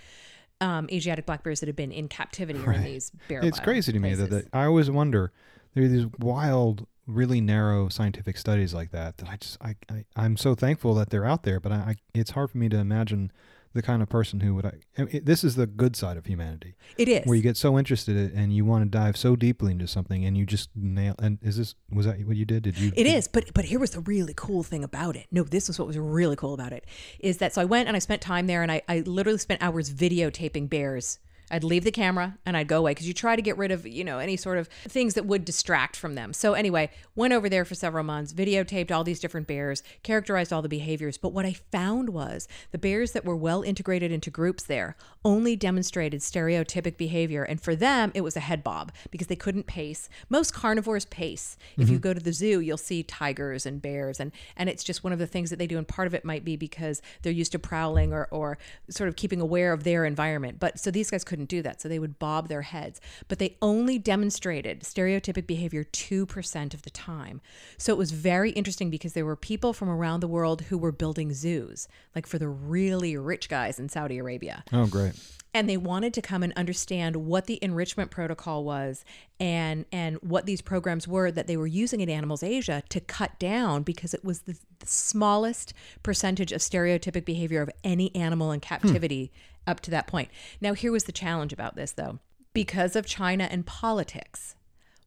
[0.61, 3.43] um, Asiatic black bears that have been in captivity or in these bear.
[3.43, 5.31] It's crazy to me that, that I always wonder
[5.73, 10.05] there are these wild, really narrow scientific studies like that that I just I, I
[10.15, 12.77] I'm so thankful that they're out there, but I, I it's hard for me to
[12.77, 13.31] imagine
[13.75, 16.25] the kind of person who would I, I mean, this is the good side of
[16.25, 17.25] humanity it is.
[17.25, 20.25] where you get so interested in, and you want to dive so deeply into something
[20.25, 23.05] and you just nail and is this was that what you did did you It
[23.05, 25.27] is, but but here was the really cool thing about it.
[25.29, 26.85] No, this was what was really cool about it
[27.19, 29.61] is that so I went and I spent time there and I, I literally spent
[29.61, 31.19] hours videotaping bears.
[31.55, 33.87] I'd leave the camera and I'd go away because you try to get rid of
[33.87, 36.33] you know any sort of things that would distract from them.
[36.33, 40.61] So anyway, went over there for several months, videotaped all these different bears, characterized all
[40.61, 41.17] the behaviors.
[41.17, 45.55] But what I found was the bears that were well integrated into groups there only
[45.55, 50.07] demonstrated stereotypic behavior, and for them it was a head bob because they couldn't pace.
[50.29, 51.57] Most carnivores pace.
[51.77, 52.01] If you mm-hmm.
[52.01, 55.19] go to the zoo, you'll see tigers and bears, and and it's just one of
[55.19, 55.77] the things that they do.
[55.77, 58.57] And part of it might be because they're used to prowling or or
[58.89, 60.59] sort of keeping aware of their environment.
[60.59, 63.01] But so these guys couldn't do that, so they would bob their heads.
[63.27, 67.41] But they only demonstrated stereotypic behavior two percent of the time.
[67.77, 70.91] So it was very interesting because there were people from around the world who were
[70.91, 75.14] building zoos, like for the really rich guys in Saudi Arabia oh great
[75.55, 79.05] and they wanted to come and understand what the enrichment protocol was
[79.39, 83.39] and and what these programs were that they were using in animals asia to cut
[83.39, 85.73] down because it was the, the smallest
[86.03, 89.31] percentage of stereotypic behavior of any animal in captivity
[89.67, 90.29] up to that point.
[90.61, 92.19] Now here was the challenge about this though.
[92.53, 94.55] Because of china and politics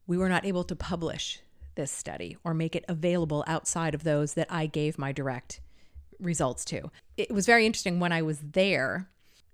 [0.07, 1.41] we were not able to publish
[1.75, 5.61] this study or make it available outside of those that i gave my direct
[6.19, 6.91] results to.
[7.15, 9.07] It was very interesting when i was there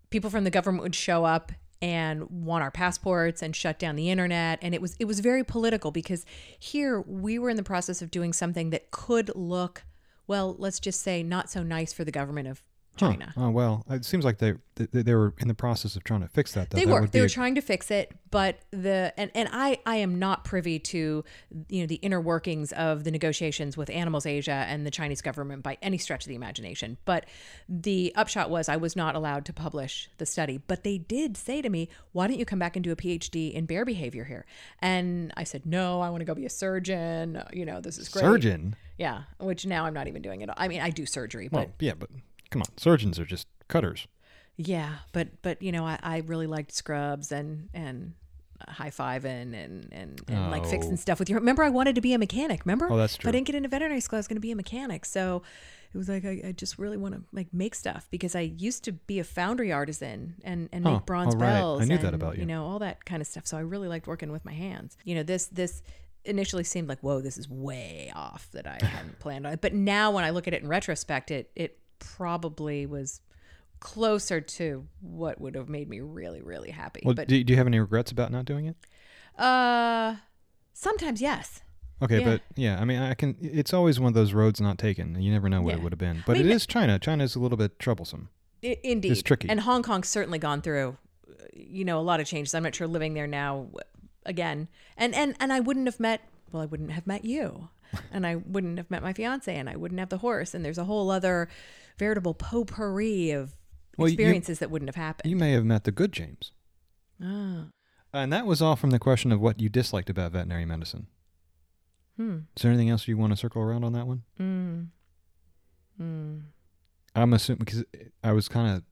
[0.10, 4.10] people from the government would show up and want our passports and shut down the
[4.10, 4.60] internet.
[4.62, 6.26] And it was it was very political because
[6.58, 9.84] here we were in the process of doing something that could look
[10.28, 12.64] well let's just say not so nice for the government of
[12.98, 13.12] Huh.
[13.12, 13.34] China.
[13.36, 16.28] oh well it seems like they, they they were in the process of trying to
[16.30, 16.78] fix that though.
[16.78, 17.08] They That were.
[17.08, 20.46] They were a- trying to fix it, but the and, and I I am not
[20.46, 21.24] privy to
[21.70, 25.62] you know the inner workings of the negotiations with Animals Asia and the Chinese government
[25.64, 26.98] by any stretch of the imagination.
[27.06, 27.26] But
[27.68, 30.58] the upshot was I was not allowed to publish the study.
[30.66, 33.54] But they did say to me, "Why don't you come back and do a PhD
[33.54, 34.46] in bear behavior here?"
[34.80, 37.42] And I said, "No, I want to go be a surgeon.
[37.52, 40.50] You know, this is great." surgeon Yeah, which now I'm not even doing it.
[40.56, 42.10] I mean, I do surgery, but well yeah but
[42.52, 44.08] come on surgeons are just cutters
[44.58, 48.14] Yeah, but but you know, I, I really liked Scrubs and and
[48.70, 50.70] high fiving and and, and like Oh.
[50.70, 51.40] fixing stuff with your.
[51.40, 52.66] Remember, I wanted to be a mechanic.
[52.66, 52.88] Remember?
[52.90, 53.30] Oh, that's If true.
[53.30, 55.04] I didn't get into veterinary school, I was going to be a mechanic.
[55.06, 55.42] So
[55.94, 58.86] it was like I, I just really want to like make stuff because I used
[58.86, 61.50] to be a foundry artisan and and make Oh, bronze right.
[61.50, 61.86] I bells.
[61.90, 62.42] knew that about you.
[62.42, 63.46] You know all that kind of stuff.
[63.46, 64.96] So I really liked working with my hands.
[65.04, 65.82] You know this this
[66.24, 69.60] initially seemed like whoa this is way off that I hadn't planned on it.
[69.62, 73.22] But now when I look at it in retrospect, it it probably was
[73.80, 77.02] closer to what would have made me really really happy.
[77.06, 78.76] Well, but do, do you have any regrets about not doing it?
[79.38, 80.16] uh,
[80.74, 81.62] sometimes yes.
[82.02, 82.26] Okay, Yeah.
[82.26, 83.38] but yeah, I mean, I can.
[83.42, 85.22] It's always one of those roads not taken.
[85.22, 85.78] You never know what Yeah.
[85.78, 86.24] it would have been.
[86.26, 87.00] But mean, it is China.
[87.00, 88.30] China is a little bit troublesome.
[88.64, 89.48] I- indeed, tricky.
[89.50, 90.98] And Hong Kong's certainly gone through,
[91.54, 92.54] you know, a lot of changes.
[92.54, 93.70] I'm not sure living there now,
[94.26, 96.22] again, and and and I wouldn't have met.
[96.56, 97.68] Well, I wouldn't have met you,
[98.14, 100.78] and I wouldn't have met my fiance, and I wouldn't have the horse, and there's
[100.78, 101.50] a whole other
[102.00, 103.58] veritable potpourri of
[103.98, 105.30] Well, you- experiences that wouldn't have happened.
[105.30, 106.54] You may have met the good James.
[107.22, 107.66] ah,
[108.14, 111.08] And that was all from the question of what you disliked about veterinary medicine.
[112.16, 114.24] hmm, Is there anything else you want to circle around on that one?
[114.40, 114.88] mm,
[116.02, 116.42] mm.
[117.16, 117.84] I'm assuming because
[118.24, 118.84] I was kind of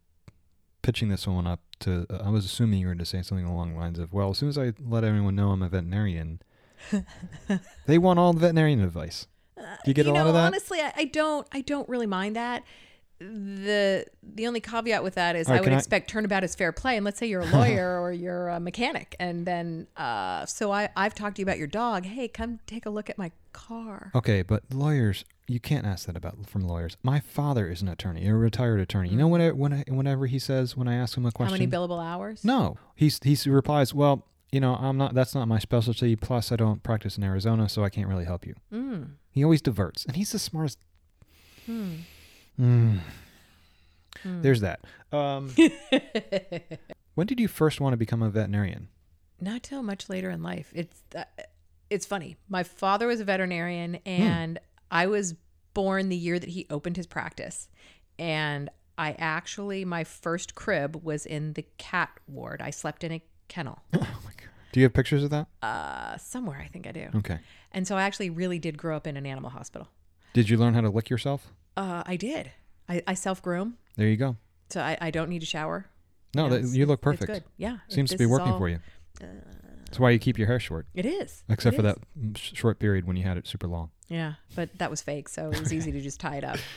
[0.82, 2.06] pitching this one up to.
[2.10, 4.38] I was assuming you were going to say something along the lines of, "Well, as
[4.39, 6.41] soon as I let everyone know I'm a veterinarian,
[7.86, 10.48] they want all the veterinarian advice." Do you get a you lot of that?
[10.48, 11.48] Honestly, I, I don't.
[11.52, 12.63] I don't really mind that.
[13.19, 16.56] The the only caveat with that is right, I would can I- expect turnabout is
[16.56, 16.98] fair play.
[16.98, 20.89] And let's say you're a lawyer or you're a mechanic, and then uh, so I
[20.98, 22.06] I've talked to you about your dog.
[22.06, 24.12] Hey, come take a look at my car.
[24.13, 26.98] Okay, but lawyers, you can't ask that about from lawyers.
[27.04, 29.10] My father is an attorney, a retired attorney.
[29.10, 31.54] You know when I, when I, whenever he says when I ask him a question,
[31.54, 32.43] How many billable hours?
[32.43, 35.13] No, he's he replies, "Well, you know, I'm not.
[35.13, 36.15] That's not my specialty.
[36.15, 39.13] Plus, I don't practice in Arizona, so I can't really help you." Mm.
[39.31, 40.77] He always diverts, and he's the smartest.
[41.65, 41.93] Hmm.
[42.59, 42.99] Mm.
[44.21, 44.41] Hmm.
[44.41, 44.81] There's that.
[45.11, 45.53] Um,
[47.15, 48.89] when did you first want to become a veterinarian?
[49.41, 50.71] Not till much later in life.
[50.75, 51.23] It's uh,
[51.89, 52.37] it's funny.
[52.47, 54.59] My father was a veterinarian, and
[54.91, 55.33] I was
[55.73, 57.69] born the year that he opened his practice.
[58.19, 62.61] And I actually, my first crib was in the cat ward.
[62.61, 64.49] I slept in a kennel Oh my god!
[64.71, 65.47] Do you have pictures of that?
[65.62, 66.60] uh, somewhere.
[66.63, 67.08] I think I do.
[67.17, 67.39] Okay.
[67.71, 69.88] And so I actually really did grow up in an animal hospital.
[70.34, 71.51] Did you learn how to lick yourself?
[71.77, 72.51] Uh, I did.
[72.89, 74.36] I, I self groom, There you go.
[74.69, 75.86] so I, I don't need to shower.
[76.36, 77.32] No, You know, that, it's- you look it's perfect.
[77.32, 77.43] good.
[77.58, 78.79] Yeah, Seems to be working uh, for you.
[79.86, 81.43] That's why you keep your hair short, It is.
[81.49, 81.93] except It for is.
[81.93, 83.91] that mm, sh- short period when you had it super long.
[84.08, 86.58] Yeah, but that was fake, so it was easy to just tie it up.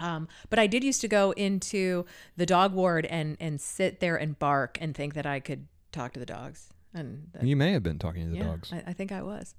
[0.00, 2.04] Um, but I did used to go into
[2.36, 6.12] the dog ward and and sit there and bark and think that I could talk
[6.14, 6.68] to the dogs.
[6.92, 8.72] And that, You may have been talking to the yeah, dogs.
[8.72, 9.54] I, I think I was.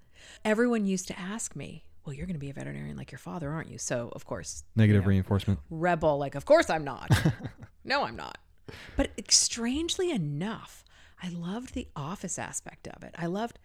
[0.46, 3.50] Everyone used to ask me, "Well, you're going to be a veterinarian like your father,
[3.52, 5.60] aren't you?" So of course, you Negative know, reinforcement.
[5.70, 6.18] rebel.
[6.18, 7.10] Like, of course I'm not.
[7.84, 8.38] no, I'm not.
[8.96, 10.84] But strangely enough,
[11.22, 13.14] I loved the office aspect of it.
[13.18, 13.60] I loved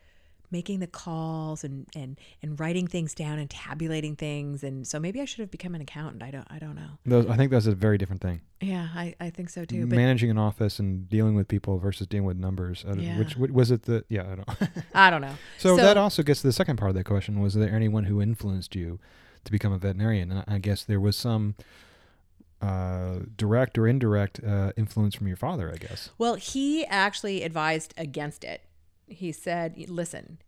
[0.50, 4.62] making the calls and and and writing things down and tabulating things.
[4.62, 6.22] And so maybe I should have become an accountant.
[6.22, 6.98] I don't I don't know.
[7.04, 8.40] Those, I think that's a very different thing.
[8.60, 9.86] Yeah, I, I think so too.
[9.86, 12.84] But Managing an office and dealing with people versus dealing with numbers.
[12.94, 13.18] Yeah.
[13.18, 13.84] Which, which was it?
[13.84, 14.70] The yeah, I don't.
[14.94, 15.34] I don't know.
[15.58, 18.20] so, that also gets to the second part of that question: Was there anyone who
[18.20, 19.00] influenced you
[19.44, 20.30] to become a veterinarian?
[20.30, 21.54] And I I guess there was some
[22.60, 25.72] uh, direct or indirect uh, influence from your father.
[25.72, 26.10] I guess.
[26.18, 28.62] Well, he actually advised against it.
[29.10, 30.38] He said, listen,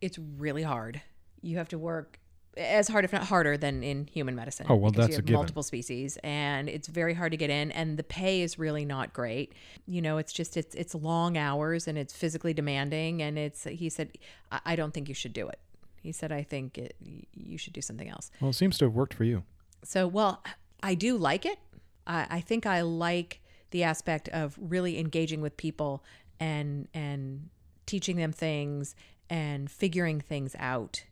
[0.00, 1.02] it's really hard.
[1.42, 2.18] You have to work
[2.56, 4.66] as hard, if not harder, than in human medicine.
[4.68, 5.34] Oh, well, that's you a given.
[5.34, 9.12] multiple species, and it's very hard to get in, and the pay is really not
[9.12, 9.52] great.
[9.86, 13.64] You know, it's just it's it's long hours and it's physically demanding, and it's.
[13.64, 14.16] He said,
[14.52, 15.58] I, I don't think you should do it.
[16.00, 18.30] He said, I think it, you should do something else.
[18.40, 19.42] Well, it seems to have worked for you.
[19.82, 20.44] So, well,
[20.82, 21.58] I do like it.
[22.06, 26.04] I, I think I like the aspect of really engaging with people
[26.38, 27.48] and and
[27.86, 28.94] teaching them things
[29.30, 31.04] and figuring things out.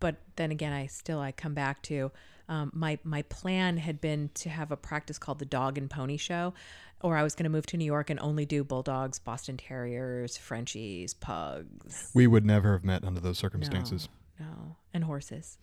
[0.00, 2.12] But then again, I still I come back to
[2.48, 6.16] um, my my plan had been to have a practice called the Dog and Pony
[6.16, 6.54] Show,
[7.02, 10.36] or I was going to move to New York and only do bulldogs, Boston Terriers,
[10.36, 12.10] Frenchies, pugs.
[12.14, 14.08] We would never have met under those circumstances.
[14.38, 15.58] No, no, and horses.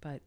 [0.00, 0.22] But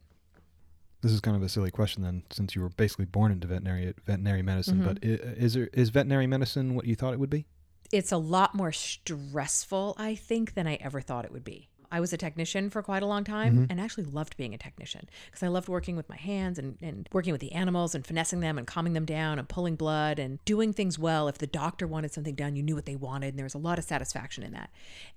[1.00, 3.92] This is kind of a silly question then, since you were basically born into veterinary
[4.06, 4.78] veterinary medicine.
[4.80, 4.86] Mm-hmm.
[4.86, 7.46] But i- is there is veterinary medicine what you thought it would be?
[7.92, 11.68] It's a lot more stressful, I think, than I ever thought it would be.
[11.94, 13.64] I was a technician for quite a long time mm-hmm.
[13.70, 17.08] and actually loved being a technician because I loved working with my hands and, and
[17.12, 20.44] working with the animals and finessing them and calming them down and pulling blood and
[20.44, 21.28] doing things well.
[21.28, 23.58] If the doctor wanted something done, you knew what they wanted, and there was a
[23.58, 24.70] lot of satisfaction in that.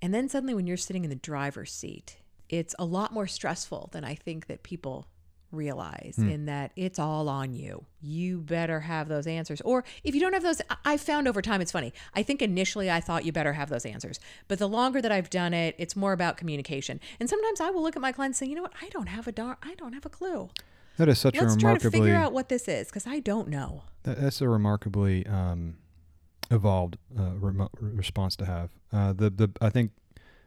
[0.03, 3.89] And then suddenly, when you're sitting in the driver's seat, it's a lot more stressful
[3.91, 5.07] than I think that people
[5.51, 7.85] realize in that it's all on you.
[8.01, 9.61] You better have those answers.
[9.61, 11.93] Or if you don't have those, I- found over time, it's funny.
[12.13, 14.19] I think initially I thought you better have those answers.
[14.47, 16.99] But the longer that I've done it, it's more about communication.
[17.19, 18.73] And sometimes I will look at my clients and say, you know what?
[18.81, 20.49] I don't have a dar- I don't have a clue.
[20.97, 23.47] That is such Let's a try to figure out what this is because I don't
[23.47, 23.83] know.
[24.03, 25.77] that, that's a remarkably um,
[26.51, 28.71] evolved uh, remo- response to have.
[28.91, 29.91] Uh, the the I think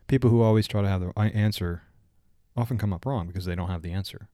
[0.09, 1.83] people who always try to have the answer
[2.57, 4.29] often come up wrong because they don't have the answer.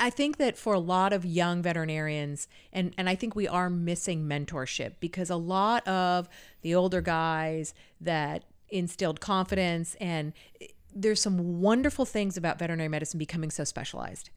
[0.00, 3.68] I, think that for a lot of young veterinarians, and, and I think we are
[3.68, 6.28] missing mentorship because a lot of
[6.62, 13.18] the older guys that instilled confidence and eh, there's some wonderful things about veterinary medicine
[13.18, 14.30] becoming so specialized.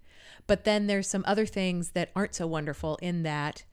[0.47, 3.63] But then there's some other things that aren't so wonderful in that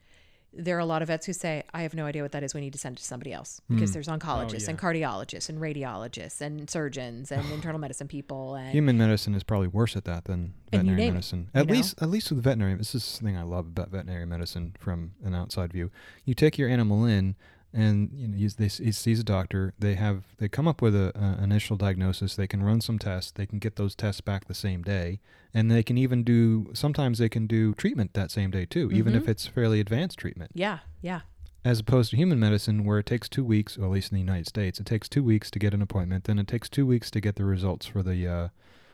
[0.55, 2.53] there are a lot of vets who say, I have no idea what that is.
[2.53, 3.93] We need to send it to somebody else because hmm.
[3.93, 8.97] there's oh, oncologists and cardiologists and radiologists and surgeons and internal medicine people and Human
[8.97, 11.49] medicine is probably worse at that than veterinary it, medicine.
[11.53, 11.73] you At know?
[11.73, 15.11] least, at least with veterinary, this is the thing I love about veterinary medicine from
[15.23, 15.91] an outside view.
[16.23, 17.35] You take your animal in,
[17.75, 19.73] and you know, you, they, he sees a doctor.
[19.77, 22.35] They have they come up with a, a initial diagnosis.
[22.35, 23.31] They can run some tests.
[23.31, 25.19] They can get those tests back the same day,
[25.53, 26.71] and they can even do.
[26.73, 29.23] Sometimes they can do treatment that same day too, even Mm-hmm.
[29.23, 30.51] if it's fairly advanced treatment.
[30.55, 31.21] yeah, yeah.
[31.65, 34.21] As opposed to human medicine, where it takes two weeks, or at least in the
[34.21, 36.25] United States, it takes two weeks to get an appointment.
[36.25, 38.47] Then it takes two weeks to get the results for the uh,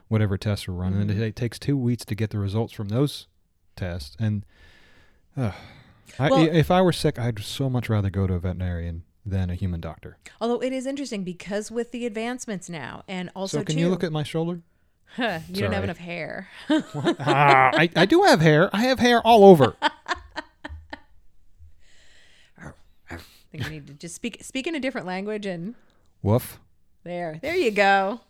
[0.07, 1.21] whatever tests are run, and Mm-hmm.
[1.21, 3.27] it, it takes two weeks to get the results from those
[3.75, 4.15] tests.
[4.19, 4.45] And
[5.37, 5.51] uh,
[6.19, 9.49] I, Well- if I were sick, I'd so much rather go to a veterinarian than
[9.49, 10.17] a human doctor.
[10.39, 13.89] Although it is interesting because with the advancements now, and also so can too, you
[13.89, 14.61] look at my shoulder?
[15.17, 16.47] you don't have enough hair.
[16.69, 18.69] ah, I, I do have hair.
[18.73, 19.75] I have hair all over.
[22.61, 23.17] I
[23.51, 25.75] think we need to just speak speak in a different language, and
[26.21, 26.59] Woof.
[27.03, 28.21] there, there you go.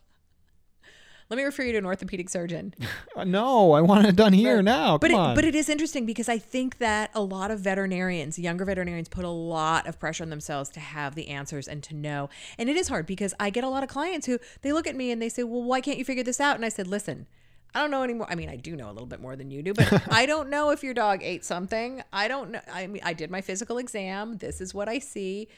[1.31, 2.75] Let me refer you to an orthopedic surgeon.
[3.13, 4.97] Uh, no, I want it done here now.
[4.97, 5.35] But it, on.
[5.35, 9.25] but it is interesting because I think that a lot of veterinarians, younger veterinarians, put
[9.25, 12.29] a lot of pressure on themselves to have the answers and to know.
[12.57, 14.95] And it is hard because I get a lot of clients who they look at
[14.95, 17.27] me and they say, "Well, why can't you figure this out?" And I said, "Listen,
[17.75, 18.27] I don't know anymore.
[18.29, 20.49] I mean, I do know a little bit more than you do, but I don't
[20.49, 22.01] know if your dog ate something.
[22.13, 22.61] I don't know.
[22.71, 24.37] I mean, I did my physical exam.
[24.37, 25.49] This is what I see.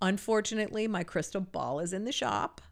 [0.00, 2.62] Unfortunately, my crystal ball is in the shop."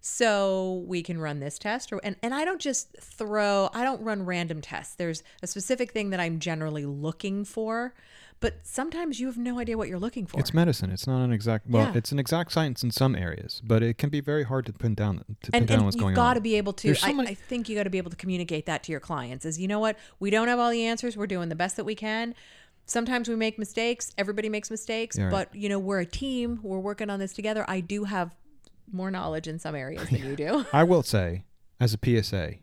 [0.00, 4.02] So we can run this test or and, and I don't just throw I don't
[4.02, 4.94] run random tests.
[4.94, 7.92] There's a specific thing that I'm generally looking for,
[8.40, 10.40] but sometimes you have no idea what you're looking for.
[10.40, 10.90] It's medicine.
[10.90, 11.68] It's not an exact.
[11.68, 11.92] Well, Yeah.
[11.98, 14.94] it's an exact science in some areas, but it can be very hard to pin
[14.94, 17.06] down to pin and, down and what's you've going got to be able to so
[17.06, 19.44] I, many- I think you got to be able to communicate that to your clients
[19.44, 21.84] is you know what we don't have all the answers we're doing the best that
[21.84, 22.34] we can
[22.86, 25.30] sometimes we make mistakes everybody makes mistakes Yeah, right.
[25.30, 28.34] but you know we're a team we're working on this together i do have
[28.92, 31.44] more knowledge in some areas than you do I will say,
[31.78, 32.54] as a PSA,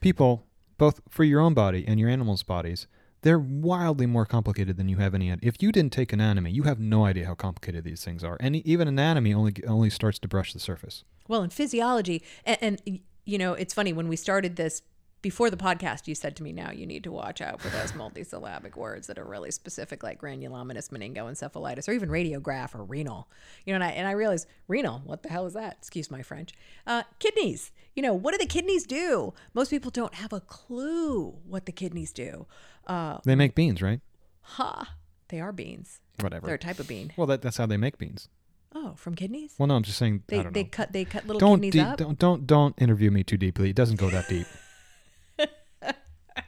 [0.00, 0.46] people,
[0.78, 2.86] both for your own body and your animals' bodies,
[3.22, 5.30] they're wildly more complicated than you have any.
[5.42, 8.36] If you didn't take anatomy, you have no idea how complicated these things are.
[8.38, 11.04] And even anatomy only only starts to brush the surface.
[11.26, 14.82] Well, in physiology, and, and you know, it's funny when we started this
[15.24, 17.92] before the podcast, you said to me, "Now you need to watch out for those
[17.92, 23.26] multisyllabic words that are really specific, like granulomatous meningoencephalitis, or even radiograph or renal."
[23.64, 25.00] You know, and I and I realized renal.
[25.06, 25.78] What the hell is that?
[25.78, 26.52] Excuse my French.
[26.86, 27.72] Uh, kidneys.
[27.94, 29.32] You know, what do the kidneys do?
[29.54, 32.46] Most people don't have a clue what the kidneys do.
[32.86, 34.00] Uh, They make beans, right?
[34.42, 34.94] ha!
[35.28, 36.00] They are beans.
[36.20, 36.44] Whatever.
[36.46, 37.12] They're a type of bean.
[37.16, 38.28] well, that, that's how they make beans.
[38.74, 39.54] Oh, from kidneys.
[39.58, 40.24] Well, no, I'm just saying.
[40.26, 41.96] They I don't they cut they cut little Don't, kidneys de- up.
[41.96, 43.70] don't don't don't interview me too deeply.
[43.70, 44.46] It doesn't go that deep.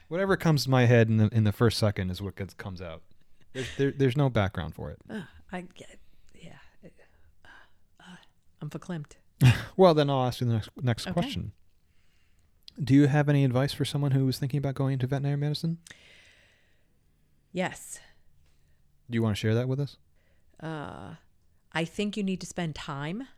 [0.09, 2.81] Whatever comes to my head in the in the first second is what gets, comes
[2.83, 3.03] out.
[3.53, 4.99] There's, there, there's no background for it.
[5.09, 5.23] Ugh,
[5.53, 5.99] I get,
[6.35, 6.59] yeah.
[6.85, 6.89] Uh,
[8.01, 8.17] uh,
[8.61, 9.13] I'm verklempt.
[9.77, 11.13] Well, then I'll ask you the next next Okay.
[11.13, 11.53] question.
[12.83, 15.79] Do you have any advice for someone who is thinking about going into veterinary medicine?
[17.53, 18.01] Yes.
[19.11, 19.97] Do you want to share that with us?
[20.61, 21.15] Uh,
[21.73, 23.29] I think you need to spend time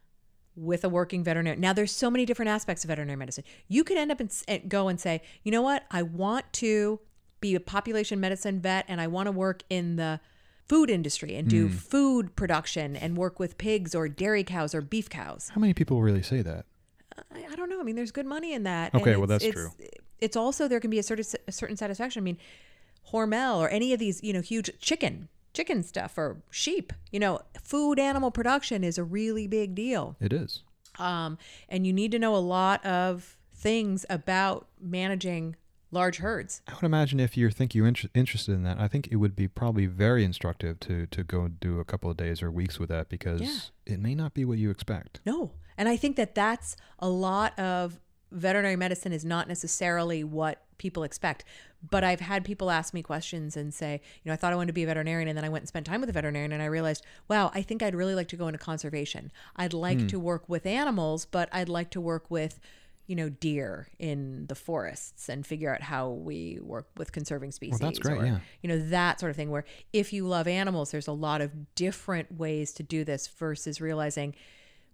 [0.59, 1.61] with a working veterinarian.
[1.61, 3.45] Now, there's so many different aspects of veterinary medicine.
[3.69, 5.85] You could end up and eh, go and say, you know what?
[5.91, 7.01] I want to
[7.41, 10.21] be a population medicine vet and I want to work in the
[10.69, 11.75] food industry and do hmm.
[11.75, 15.51] food production and work with pigs or dairy cows or beef cows.
[15.55, 16.67] How many people really say that?
[17.35, 17.81] I, I don't know.
[17.81, 18.95] I mean, there's good money in that.
[18.95, 19.89] Okay, well, that's it's- true.
[20.21, 22.21] It's also there can be a certain a certain satisfaction.
[22.21, 22.39] I mean,
[23.13, 26.93] Hormel or any of these, you know, huge chicken chicken stuff or sheep.
[27.11, 30.15] You know, food animal production is a really big deal.
[30.21, 30.63] It is.
[31.01, 31.37] Um,
[31.69, 35.57] and you need to know a lot of things about managing
[35.91, 36.63] large herds.
[36.69, 39.35] I would imagine if you think you're inter- interested in that, I think it would
[39.35, 42.89] be probably very instructive to to go do a couple of days or weeks with
[42.91, 43.59] that because Yeah.
[43.95, 45.19] it may not be what you expect.
[45.27, 45.51] No.
[45.77, 47.99] And I think that that's a lot of
[48.31, 51.45] veterinary medicine is not necessarily what people expect.
[51.91, 52.09] But mm.
[52.09, 54.73] I've had people ask me questions and say, you know, I thought I wanted to
[54.73, 56.67] be a veterinarian, and then I went and spent time with a veterinarian, and I
[56.67, 59.31] realized, wow, I think I'd really like to go into conservation.
[59.57, 60.09] I'd like mm.
[60.09, 62.59] to work with animals, but I'd like to work with
[63.09, 67.81] you know, deer in the forests and figure out how we work with conserving species.
[67.81, 68.39] that's great, or, yeah.
[68.63, 69.65] You know, that sort of thing where
[69.95, 74.35] if you love animals, there's a lot of different ways to do this versus realizing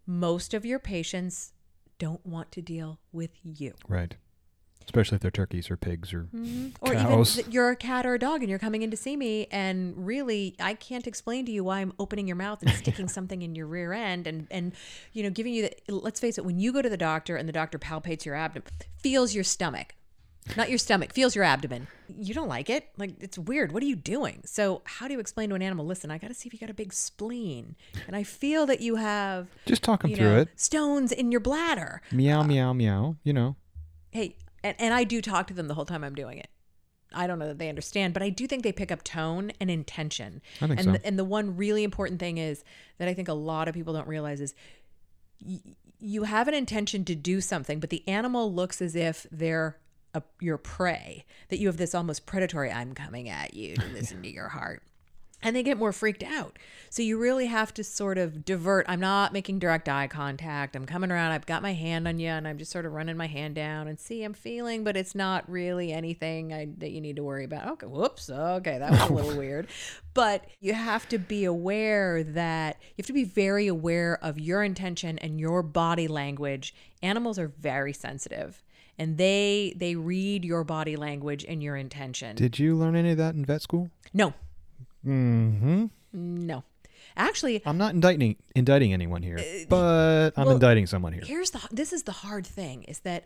[0.06, 1.54] most of your patients
[1.98, 3.74] don't want to deal with you.
[3.88, 4.14] Right.
[4.84, 6.68] Especially if they're turkeys or pigs or mm-hmm.
[6.80, 7.38] Or cows.
[7.38, 9.94] even you're a cat or a dog and you're coming in to see me and
[10.06, 13.54] really I can't explain to you why I'm opening your mouth and sticking something in
[13.54, 14.72] your rear end and and
[15.12, 17.48] you know giving you the let's face it when you go to the doctor and
[17.48, 18.68] the doctor palpates your abdomen
[18.98, 19.94] feels your stomach
[20.56, 21.86] not your stomach feels your abdomen
[22.18, 25.20] you don't like it like it's weird what are you doing so how do you
[25.20, 27.76] explain to an animal listen I got to see if you got a big spleen
[28.06, 30.48] and I feel that you have Just talk them through know it.
[30.56, 33.16] stones in your bladder Meow, uh, meow, meow.
[33.24, 33.56] You know.
[34.10, 36.48] hey, and, and I do talk to them the whole time I'm doing it.
[37.14, 39.70] I don't know that they understand, but I do think they pick up tone and
[39.70, 40.42] intention.
[40.60, 40.92] I think and so.
[40.92, 42.64] the, and the one really important thing is
[42.98, 44.54] that I think a lot of people don't realize is
[45.44, 45.60] y-
[46.00, 49.78] you have an intention to do something, but the animal looks as if they're
[50.12, 51.24] a, your prey.
[51.50, 52.72] That you have this almost predatory.
[52.72, 54.82] I'm coming at you to listen to your heart.
[55.44, 56.58] And they get more freaked out.
[56.90, 58.86] So you really have to sort of divert.
[58.88, 60.74] I'm not making direct eye contact.
[60.74, 61.32] I'm coming around.
[61.32, 63.86] I've got my hand on you and I'm just sort of running my hand down
[63.86, 67.44] and see, I'm feeling, but it's not really anything I, that you need to worry
[67.44, 67.68] about.
[67.72, 68.30] Okay, whoops.
[68.30, 69.68] Okay, that was a little weird.
[70.14, 74.62] But you have to be aware that you have to be very aware of your
[74.62, 76.74] intention and your body language.
[77.02, 78.62] Animals are very sensitive
[78.98, 82.36] and they they read your body language and your intention.
[82.36, 83.90] Did you learn any of that in vet school?
[84.12, 84.34] no.
[85.06, 85.84] Mm-hmm.
[86.12, 86.64] No.
[87.16, 89.38] Actually, I'm not indicting indicting anyone here,
[89.68, 91.22] but I'm Uh, well, indicting someone here.
[91.24, 93.24] here's the this is the hard thing is that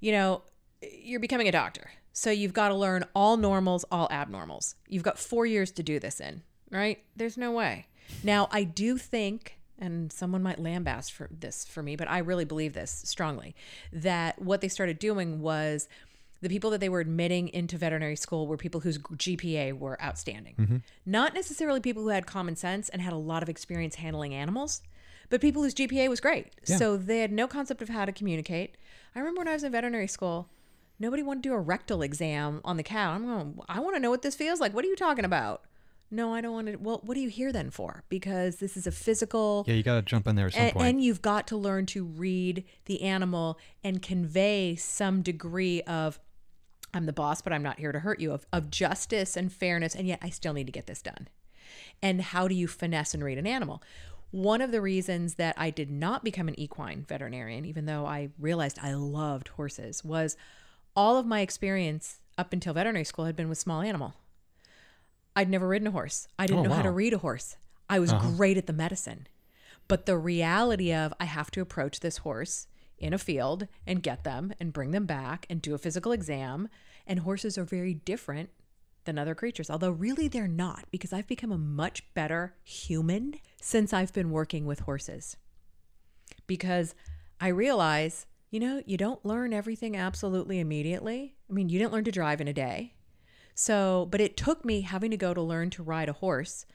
[0.00, 0.42] you know
[0.82, 5.18] you're becoming a doctor so you've got to learn all normals all abnormals you've got
[5.18, 7.86] four years to do this in right there's no way
[8.22, 12.44] now i do think and someone might lambast for this for me but i really
[12.44, 13.54] believe this strongly
[13.92, 15.88] that what they started doing was
[16.44, 20.54] the people that they were admitting into veterinary school were people whose GPA were outstanding.
[20.58, 20.76] Mm-hmm.
[21.06, 24.82] Not necessarily people who had common sense and had a lot of experience handling animals,
[25.30, 26.52] but people whose GPA was great.
[26.68, 26.76] Yeah.
[26.76, 28.76] So they had no concept of how to communicate.
[29.14, 30.50] I remember when I was in veterinary school,
[30.98, 33.12] nobody wanted to do a rectal exam on the cow.
[33.12, 34.74] I'm going, I want to know what this feels like.
[34.74, 35.62] What are you talking about?
[36.10, 36.76] No, I don't want to.
[36.76, 38.04] Well, what are you here then for?
[38.08, 39.64] Because this is a physical.
[39.66, 40.86] Yeah, you got to jump in there at some And, point.
[40.86, 46.20] and you've got to learn to read the animal and convey some degree of
[46.94, 49.94] I'm the boss, but I'm not here to hurt you, of, of justice and fairness,
[49.94, 51.28] and yet I still need to get this done.
[52.02, 53.82] And how do you finesse and read an animal?
[54.30, 58.30] One of the reasons that I did not become an equine veterinarian, even though I
[58.38, 60.36] realized I loved horses, was
[60.96, 64.14] all of my experience up until veterinary school had been with small animal.
[65.36, 66.28] I'd never ridden a horse.
[66.38, 67.56] I didn't Oh, know how to read a horse.
[67.88, 68.30] I was uh-huh.
[68.30, 69.26] great at the medicine.
[69.88, 72.66] But the reality of I have to approach this horse
[72.98, 76.68] in a field and get them and bring them back and do a physical exam.
[77.06, 78.50] And horses are very different
[79.04, 83.92] than other creatures, although really they're not, because I've become a much better human since
[83.92, 85.36] I've been working with horses.
[86.46, 86.94] Because
[87.40, 91.34] I realize, you know, you don't learn everything absolutely immediately.
[91.50, 92.94] I mean, you didn't learn to drive in a day.
[93.54, 96.66] So, but it took me having to go to learn to ride a horse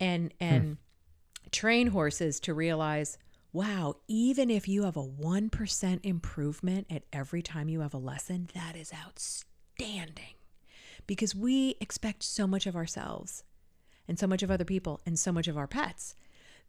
[0.00, 1.48] and and hmm.
[1.50, 3.18] train horses to realize,
[3.54, 8.48] wow, even if you have a 1% improvement at every time you have a lesson,
[8.52, 10.34] that is outstanding.
[11.06, 13.44] Because we expect so much of ourselves
[14.08, 16.16] and so much of other people and so much of our pets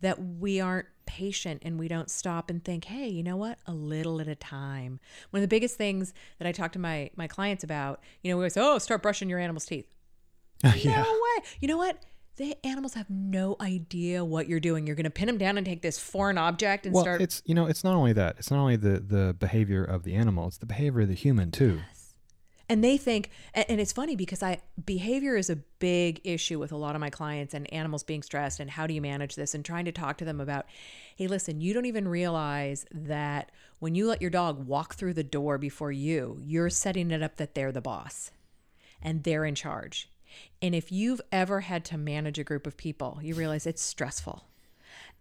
[0.02, 3.58] that we aren't patient and we don't stop and think, hey, you know what?
[3.66, 5.00] A little at a time.
[5.32, 8.38] One of the biggest things that I talk to my my clients about, you know,
[8.38, 9.88] we always say, oh, start brushing your animal's teeth.
[10.76, 11.02] yeah.
[11.02, 11.46] No way.
[11.62, 11.98] You know what?
[12.38, 14.86] The animals have no idea what you're doing.
[14.86, 17.22] You're going to pin them down and take this foreign object and Well, start.
[17.22, 18.36] it's you know, it's not only that.
[18.38, 20.48] It's not only the the behavior of the animal.
[20.48, 21.80] It's the behavior of the human too.
[21.88, 22.14] Yes.
[22.68, 26.72] and they think and, and it's funny because i behavior is a big issue with
[26.72, 29.54] a lot of my clients and animals being stressed and how do you manage this
[29.54, 30.66] and trying to talk to them about
[31.16, 35.24] hey listen you don't even realize that when you let your dog walk through the
[35.24, 38.32] door before you you're setting it up that they're the boss
[39.00, 40.10] and they're in charge
[40.62, 44.48] and if you've ever had to manage a group of people you realize it's stressful.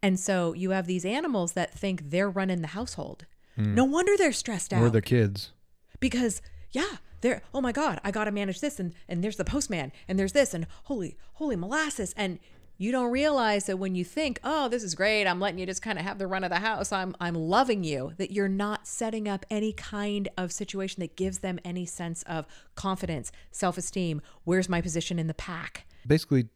[0.02, 3.24] And so you have these animals that think they're running the household.
[3.56, 3.92] No hmm.
[3.92, 5.52] wonder they're stressed out Or the kids.
[6.00, 6.42] because
[6.72, 10.18] yeah there oh my god i gotta manage this and and there's the postman and
[10.18, 12.14] there's this and holy holy molasses.
[12.16, 12.38] And
[12.76, 15.26] you don't realize that when you think, "Oh, this is great.
[15.26, 16.92] I'm letting you just kind of have the run of the house.
[16.92, 21.38] I'm I'm loving you." That you're not setting up any kind of situation that gives
[21.38, 25.86] them any sense of confidence, self-esteem, where's my position in the pack?
[26.06, 26.48] Basically,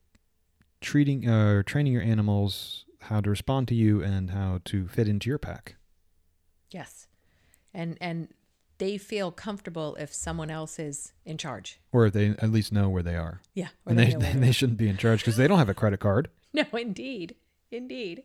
[0.80, 5.28] treating uh, training your animals how to respond to you and how to fit into
[5.28, 5.76] your pack.
[6.70, 7.06] Yes.
[7.72, 8.28] And and
[8.78, 11.80] they feel comfortable if someone else is in charge.
[11.92, 13.40] Or if they at least know where they are.
[13.54, 13.68] Yeah.
[13.86, 16.28] And they, where they, shouldn't be in charge because they don't have a credit card.
[16.54, 17.34] No, indeed.
[17.70, 18.22] Indeed.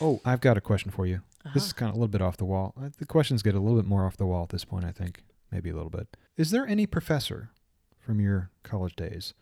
[0.00, 1.22] Oh, I've got a question for you.
[1.42, 1.58] This Uh-huh.
[1.66, 2.72] is kind of a little bit off the wall.
[2.80, 4.92] Uh, The questions get a little bit more off the wall at this point, I
[4.92, 5.24] think.
[5.50, 6.16] Maybe a little bit.
[6.36, 7.50] Is there any professor
[7.98, 9.34] from your college days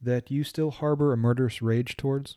[0.00, 2.36] that you still harbor a murderous rage towards?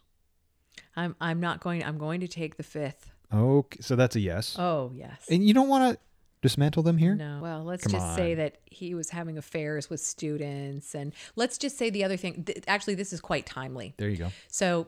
[0.96, 3.12] I'm I'm not going I'm going to take the fifth.
[3.34, 4.56] Okay, so that's a yes.
[4.58, 5.26] Oh, yes.
[5.30, 6.00] And you don't want to
[6.42, 7.16] dismantle them here?
[7.16, 7.40] No.
[7.42, 11.78] Well, let's Come just say that he was having affairs with students and let's just
[11.78, 13.94] say the other thing th- actually this is quite timely.
[13.98, 14.32] There you go.
[14.48, 14.88] So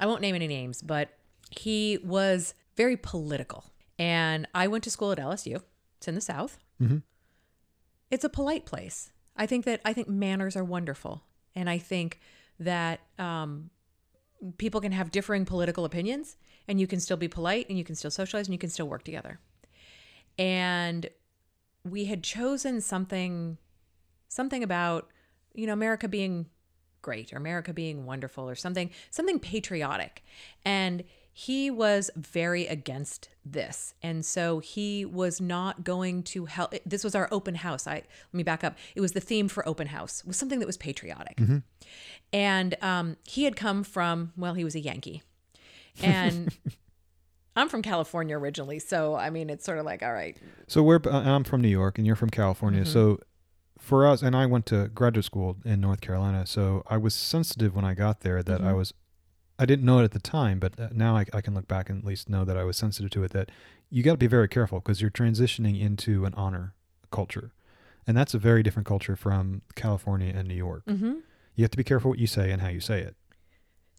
[0.00, 1.10] I won't name any names, but
[1.50, 3.64] he was very political.
[3.98, 5.62] And I went to school at LSU.
[5.98, 6.58] It's in the South.
[6.80, 7.02] Mhm.
[8.10, 9.12] It's a polite place.
[9.36, 11.22] I think that I think manners are wonderful,
[11.54, 12.20] and I think
[12.58, 13.70] that um,
[14.58, 16.36] people can have differing political opinions,
[16.68, 18.88] and you can still be polite, and you can still socialize, and you can still
[18.88, 19.38] work together.
[20.42, 21.08] And
[21.88, 23.58] we had chosen something,
[24.28, 25.08] something about
[25.54, 26.46] you know America being
[27.00, 30.24] great or America being wonderful or something something patriotic.
[30.64, 33.94] And he was very against this.
[34.02, 37.86] And so he was not going to help this was our open house.
[37.86, 38.76] I let me back up.
[38.96, 41.38] It was the theme for open house was something that was patriotic.
[42.32, 45.22] And um, he had come from well he was a yankee.
[46.02, 46.52] And
[47.56, 50.36] i'm from california originally so i mean it's sort of like all right
[50.68, 52.82] So we're uh, I'm from New York and you're from California.
[52.82, 52.92] Mm-hmm.
[52.92, 53.20] So
[53.78, 56.46] for us and I went to graduate school in North Carolina.
[56.46, 58.76] So I was sensitive when I got there that I Mhm.
[58.76, 58.94] was
[59.58, 61.90] I didn't know it at the time, but uh, now I, I can look back
[61.90, 63.50] and at least know that I was sensitive to it that
[63.90, 66.74] you got to be very careful because you're transitioning into an honor
[67.10, 67.52] culture.
[68.06, 70.84] And that's a very different culture from California and New York.
[70.86, 71.14] mm-hmm.
[71.54, 73.14] You have to be careful what you say and how you say it.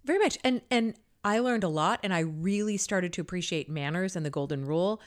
[0.06, 0.38] Very much.
[0.44, 4.30] And and I learned a lot and I really started to appreciate manners and the
[4.30, 5.02] golden rule.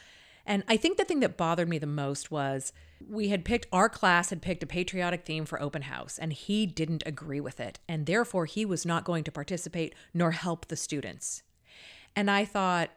[0.47, 2.73] And I think the thing that bothered me the most was
[3.07, 6.67] we had picked our class had picked a patriotic theme for open house and he
[6.67, 10.77] didn't agree with it and therefore he was not going to participate nor help the
[10.77, 11.43] students.
[12.14, 12.91] And I thought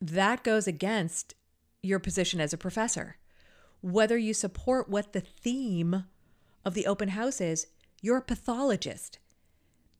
[0.00, 1.34] that goes against
[1.82, 3.16] your position as a professor.
[3.80, 6.04] Whether you support what the theme
[6.64, 7.68] of the open house is,
[8.02, 9.18] you're a pathologist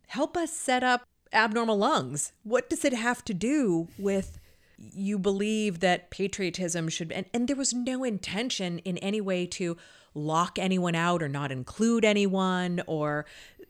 [0.09, 2.33] help us set up abnormal lungs.
[2.43, 4.39] What does it have to do with
[4.79, 9.77] you believe that patriotism should and, and there was no intention in any way to
[10.15, 13.25] lock anyone out or not include anyone or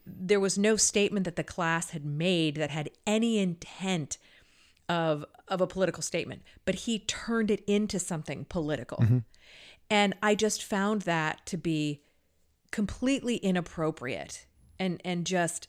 [0.06, 4.18] there was no statement that the class had made that had any intent
[4.88, 9.18] of of a political statement but he turned it into something political mm-hmm.
[9.90, 12.02] and i just found that to be
[12.70, 14.46] completely inappropriate
[14.78, 15.68] and and just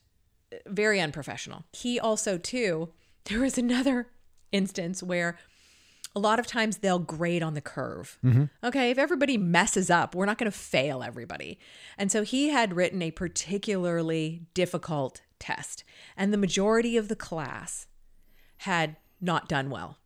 [0.68, 1.66] very unprofessional.
[1.74, 2.90] He also too
[3.26, 4.08] there was another
[4.52, 5.38] instance where
[6.16, 8.18] a lot of times they'll grade on the curve.
[8.24, 8.46] Mm-hmm.
[8.64, 11.60] Okay, if everybody messes up, we're not going to fail everybody.
[11.98, 15.84] And so he had written a particularly difficult test,
[16.16, 17.88] and the majority of the class
[18.60, 19.98] had not done well.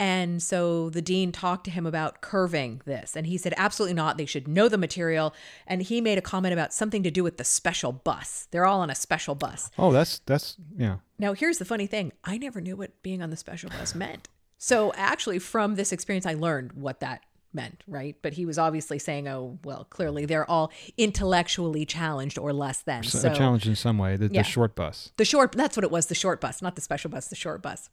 [0.00, 4.16] And so the dean talked to him about curving this, and he said, absolutely not.
[4.16, 5.34] They should know the material.
[5.66, 8.46] And he made a comment about something to do with the special bus.
[8.52, 9.70] They're all on a special bus.
[9.76, 10.98] Oh, that's that's yeah.
[11.18, 14.28] Now, here's the funny thing I never knew what being on the special bus meant.
[14.56, 17.22] So, actually, from this experience, I learned what that
[17.52, 18.14] meant, right?
[18.22, 23.02] But he was obviously saying, oh, well, clearly they're all intellectually challenged or less than.
[23.02, 24.16] So, So, a challenge in some way.
[24.16, 24.42] The, Yeah.
[24.42, 25.10] the short bus.
[25.16, 27.62] the short, that's what it was, the short bus, not the special bus, the short
[27.62, 27.88] bus.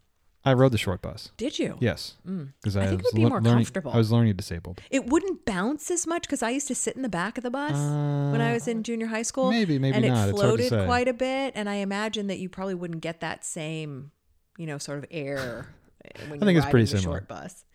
[0.45, 1.31] I rode the short bus.
[1.37, 1.77] Did you?
[1.79, 3.91] Yes, because I, I think it was would be more learning, comfortable.
[3.91, 4.79] I was learning disabled.
[4.91, 7.49] It wouldn't bounce as much because I used to sit in the back of the
[7.49, 9.47] bus when I was in junior high school.
[9.47, 10.29] Uh, maybe, maybe and it not.
[10.29, 10.85] It's hard to floated say.
[10.85, 14.11] quite a bit, and I imagine that you probably wouldn't get that same,
[14.57, 15.67] you know, sort of air
[16.27, 17.17] when I think it's pretty the similar.
[17.17, 17.65] short bus.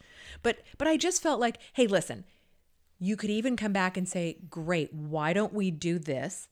[0.42, 2.24] But but I just felt like, hey, listen,
[3.00, 6.48] you could even come back and say, great, why don't we do this?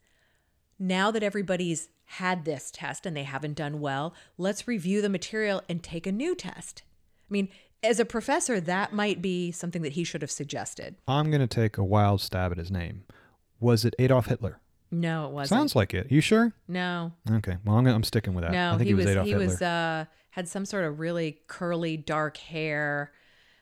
[0.81, 5.63] Now that everybody's had this test and they haven't done well, let's review the material
[5.69, 6.83] and take a new test.
[7.29, 7.49] I mean,
[7.83, 10.97] as a professor, that might be something that he should have suggested.
[11.07, 13.05] I'm going to take a wild stab at his name.
[13.61, 14.61] Was it Adolf Hitler?
[14.91, 15.59] No, it wasn't.
[15.59, 16.11] Sounds like it.
[16.11, 16.55] You sure?
[16.67, 17.57] no, Okay.
[17.65, 18.53] Well, I'm, gonna, I'm sticking with that.
[18.53, 18.73] no.
[18.73, 19.47] I think he was Adolf he Hitler.
[19.47, 23.13] was uh had some sort of really curly dark hair,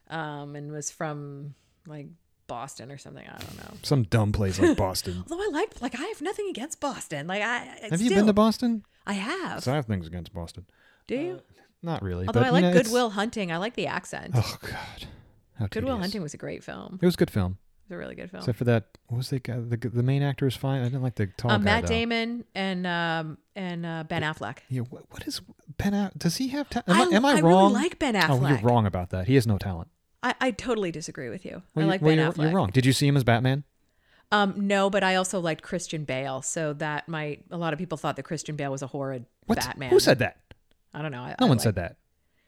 [0.09, 1.55] um, and was from
[1.87, 2.07] like
[2.47, 3.27] Boston or something.
[3.27, 3.75] I don't know.
[3.83, 5.25] Some dumb place like Boston.
[5.31, 7.27] Although I like like I have nothing against Boston.
[7.27, 8.85] Like I Have you been to Boston?
[9.07, 9.63] I have.
[9.63, 10.67] So I have things against Boston.
[11.07, 11.41] Do you?
[11.83, 12.27] Not really.
[12.27, 13.53] Although but, I you like know, Good Will Hunting.
[13.53, 14.33] I like the accent.
[14.35, 15.07] Oh God.
[15.59, 16.03] How Good Will tedious.
[16.05, 16.99] Hunting was a great film.
[17.01, 17.59] It was a good film.
[17.89, 18.41] It was a really good film.
[18.41, 19.59] Except for that, what was the guy?
[19.61, 20.81] The, the main actor was fine.
[20.81, 21.65] I didn't like the tall Uh, guy.
[21.65, 21.89] Matt though.
[21.89, 24.59] Damon and um, and uh, Ben Affleck.
[24.69, 24.83] Yeah.
[24.83, 25.41] What, what is
[25.79, 26.11] Ben?
[26.17, 26.89] Does he have talent?
[26.89, 27.73] Am, I, am I, I wrong?
[27.73, 28.43] really like Ben Affleck.
[28.43, 29.29] Oh, you're wrong about that.
[29.29, 29.89] He has no talent.
[30.23, 31.63] I, I totally disagree with you.
[31.75, 32.43] Well, I like well, Ben you're, Affleck.
[32.45, 32.71] You're wrong.
[32.71, 33.65] Did you see him as Batman?
[34.33, 37.97] Um, no, but I also liked Christian Bale, so that might a lot of people
[37.97, 39.59] thought that Christian Bale was a horrid What?
[39.59, 39.91] Batman.
[39.91, 40.39] Who said that?
[40.93, 41.21] I don't know.
[41.21, 41.97] I, No I one like- said that.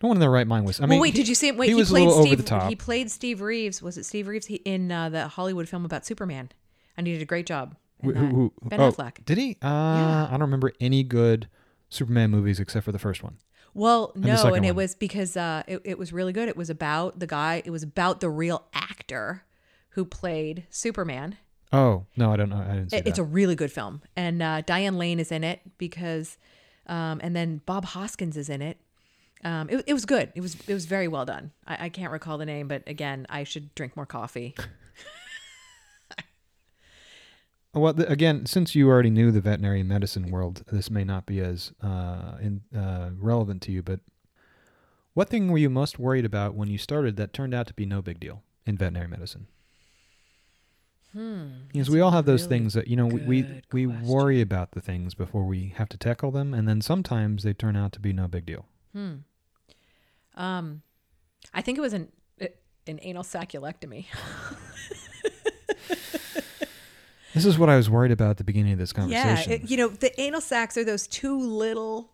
[0.01, 0.79] No one in their right mind was.
[0.79, 1.57] I well, mean, wait, did you see him?
[1.57, 2.39] Wait, he was a played little over Steve.
[2.39, 2.69] the top.
[2.69, 3.83] He played Steve Reeves.
[3.83, 4.47] Was it Steve Reeves?
[4.47, 6.51] He, in uh, the Hollywood film about Superman,
[6.97, 7.75] and he did a great job.
[8.01, 8.33] in who, that.
[8.33, 9.25] who, ben oh, Affleck.
[9.25, 9.57] Did he?
[9.61, 11.49] Uh, I don't remember any good
[11.89, 13.39] Superman movies except for the first one.
[13.79, 16.49] Well, no, second and it was because uh, it, it was really good.
[16.49, 17.63] It was about the guy.
[17.65, 19.45] It was about the real actor
[19.91, 21.37] who played Superman.
[21.73, 22.57] Oh no, I don't know.
[22.57, 23.11] I didn't see It- that.
[23.11, 26.39] it's a really good film, and uh, Diane Lane is in it because,
[26.87, 28.79] um, and then Bob Hoskins is in it.
[29.45, 30.33] Um, it, it was good.
[30.35, 31.53] It was it was very well done.
[31.67, 34.55] I, I can't recall the name, but again, I should drink more coffee.
[37.79, 41.41] Well, th- again, since you already knew the veterinary medicine world, this may not be
[41.41, 43.83] as uh, in, uh, relevant to you.
[43.83, 44.01] But
[45.15, 47.87] what thing were you most worried about when you started that turned out to be
[47.87, 49.47] no big deal in veterinary medicine?
[51.13, 51.47] Hmm.
[51.73, 54.73] Because we all have those really things that you know we we, we worry about
[54.73, 58.01] the things before we have to tackle them, and then sometimes they turn out to
[58.01, 58.67] be no big deal.
[58.93, 59.15] Hmm.
[60.37, 60.83] Um,
[61.55, 62.13] I think it was an
[62.89, 64.07] an anal saculectomy.
[67.39, 69.53] This is what I was worried about at the beginning of this Yeah, conversation.
[69.53, 72.13] it- you know, the anal sacs are those two little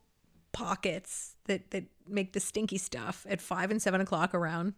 [0.53, 4.75] pockets that that make the stinky stuff at five and seven o'clock around.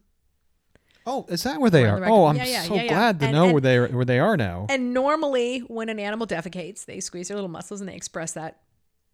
[1.09, 2.01] oh, is that where they are?
[2.01, 2.27] the Oh.
[2.27, 2.89] I'm Yeah, yeah, so yeah, yeah.
[2.89, 4.67] glad to And- know and- where they are, where they are now.
[4.69, 8.61] And normally, when an animal defecates, they squeeze their little muscles and they express that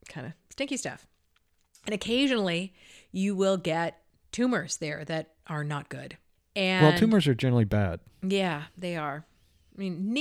[0.08, 1.06] kind of stinky stuff.
[1.84, 2.72] And occasionally,
[3.10, 6.16] you will get tumors there that are not good.
[6.56, 8.00] And well, tumors are generally bad.
[8.22, 9.26] Yeah, they are.
[9.76, 10.12] I mean,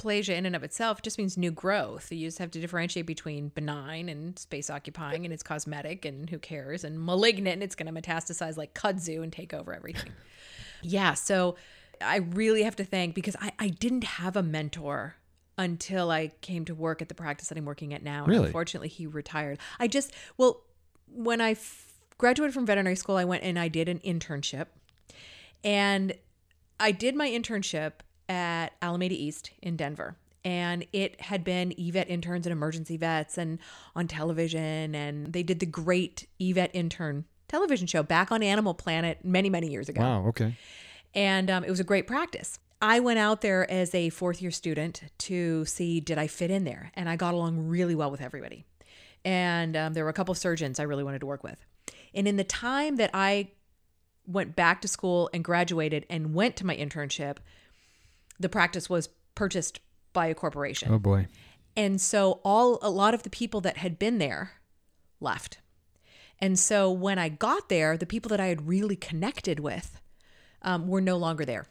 [0.00, 2.10] neoplasia in and of itself just means new growth.
[2.10, 6.38] You just have to differentiate between benign and space occupying, and it's cosmetic, and who
[6.38, 10.12] cares, and malignant, and it's going to metastasize like kudzu and take over everything.
[10.82, 11.56] yeah, so
[12.00, 15.16] I really have to thank because I, I didn't have a mentor
[15.58, 18.24] until I came to work at the practice that I'm working at now.
[18.24, 18.46] And Really?
[18.46, 19.58] Unfortunately, he retired.
[19.78, 20.62] I just, well,
[21.12, 24.66] when I f- graduated from veterinary school, I went and I did an internship.
[25.62, 26.14] And
[26.78, 27.92] I did my internship
[28.30, 30.16] at Alameda East in Denver.
[30.42, 33.58] And it had been EVET interns and emergency vets and
[33.94, 34.94] on television.
[34.94, 39.68] And they did the great EVET intern television show back on Animal Planet many, many
[39.70, 40.26] years ago Wow.
[40.28, 40.56] Okay.
[41.14, 42.58] and um, it was a great practice.
[42.80, 46.64] I went out there as a fourth year student to see did I fit in
[46.64, 48.64] there, and I got along really well with everybody.
[49.24, 51.62] And um, there were a couple of surgeons I really wanted to work with.
[52.14, 53.48] And in the time that I
[54.26, 57.36] went back to school and graduated and went to my internship,
[58.40, 59.80] the practice was purchased
[60.12, 60.92] by a corporation.
[60.92, 61.28] Oh boy.
[61.76, 64.52] And so all a lot of the people that had been there
[65.20, 65.58] left.
[66.40, 70.00] And so when I got there, the people that I had really connected with
[70.62, 71.66] um, were no longer there.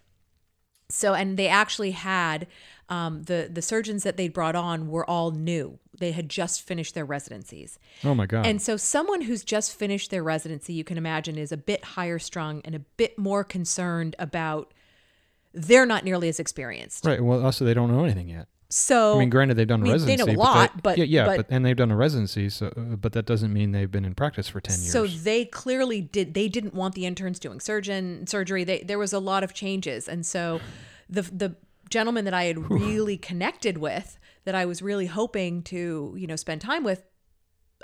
[0.90, 2.48] So and they actually had
[2.90, 5.80] um, the the surgeons that they'd brought on were all new.
[6.00, 7.78] They had just finished their residencies.
[8.04, 8.46] Oh my God.
[8.48, 12.18] And so, someone who's just finished their residency, you can imagine, is a bit higher
[12.18, 14.74] strung and a bit more concerned about
[15.54, 17.06] they're not nearly as experienced.
[17.06, 17.24] right.
[17.24, 18.48] Well, also they don't know anything yet.
[18.72, 20.34] So, I mean, granted, they've done I a mean, they residency.
[20.36, 22.50] know a lot, they- but- yeah, yeah, but- but, and they've done a residency.
[22.50, 24.92] So, uh, but that doesn't mean they've been in practice for ten years.
[24.92, 26.36] so they clearly did.
[26.36, 28.64] They didn't want the interns doing surgeon surgery.
[28.64, 30.62] They, there was a lot of changes, and so
[31.10, 31.56] the the
[31.90, 36.36] gentleman that I had really connected with, that I was really hoping to you know
[36.36, 37.02] spend time with,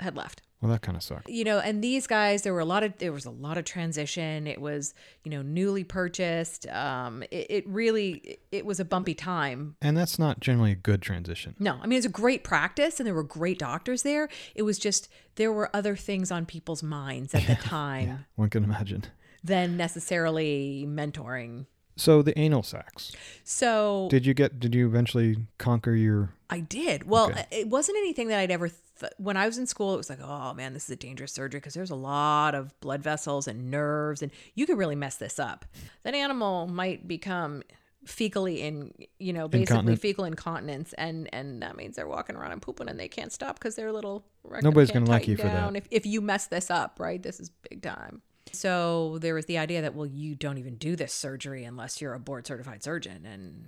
[0.00, 0.40] had left.
[0.60, 1.28] Well, that kind of sucked.
[1.28, 3.64] you know and these guys there were a lot of there was a lot of
[3.64, 9.14] transition it was you know newly purchased um it, it really it was a bumpy
[9.14, 11.54] time And that's not generally a good transition.
[11.58, 14.78] no i mean it's a great practice and there were great doctors there it was
[14.78, 19.04] just there were other things on people's minds at the time One can imagine.
[19.44, 21.66] than necessarily mentoring
[21.96, 23.12] So the anal sacs.
[23.42, 24.60] so Did you get?
[24.60, 26.30] Did you eventually conquer your?
[26.50, 27.08] I did.
[27.08, 27.46] Well, Okay.
[27.50, 28.68] it wasn't anything that I'd ever.
[29.00, 31.32] Th- when I was in school, it was like, oh man, this is a dangerous
[31.32, 35.16] surgery because there's a lot of blood vessels and nerves, and you could really mess
[35.16, 35.64] this up.
[36.02, 37.62] That animal might become
[38.06, 40.00] fecally in, you know, basically Incontinent.
[40.00, 43.58] fecal incontinence, and and that means they're walking around and pooping, and they can't stop
[43.58, 44.24] because their little
[44.62, 45.74] Nobody's gonna like you for that.
[45.76, 48.22] If if you mess this up, right, this is big time.
[48.56, 52.14] So there was the idea that well, you don't even do this surgery unless you're
[52.14, 53.66] a board certified surgeon, and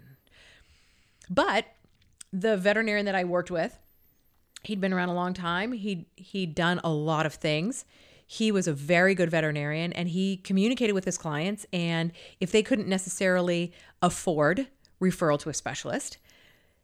[1.30, 1.66] but
[2.32, 3.78] the veterinarian that I worked with
[4.64, 5.72] He'd been around a long time.
[5.72, 7.84] He'd he'd done a lot of things.
[8.26, 12.62] He was a very good veterinarian and he communicated with his clients and if they
[12.62, 13.72] couldn't necessarily
[14.02, 14.66] afford
[15.00, 16.18] referral to a specialist,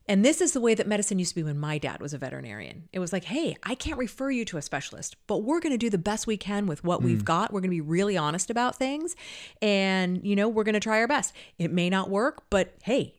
[0.07, 2.19] and this is the way that medicine used to be when my dad was a
[2.19, 2.89] veterinarian.
[2.93, 5.79] It was like, hey, I can't refer you to a specialist, but we're going to
[5.79, 7.25] do the best we can with what we've mm.
[7.25, 7.53] got.
[7.53, 9.17] We're going to be really honest about things.
[9.63, 11.33] And, you know, we're going to try our best.
[11.59, 13.15] It may not work, but hey,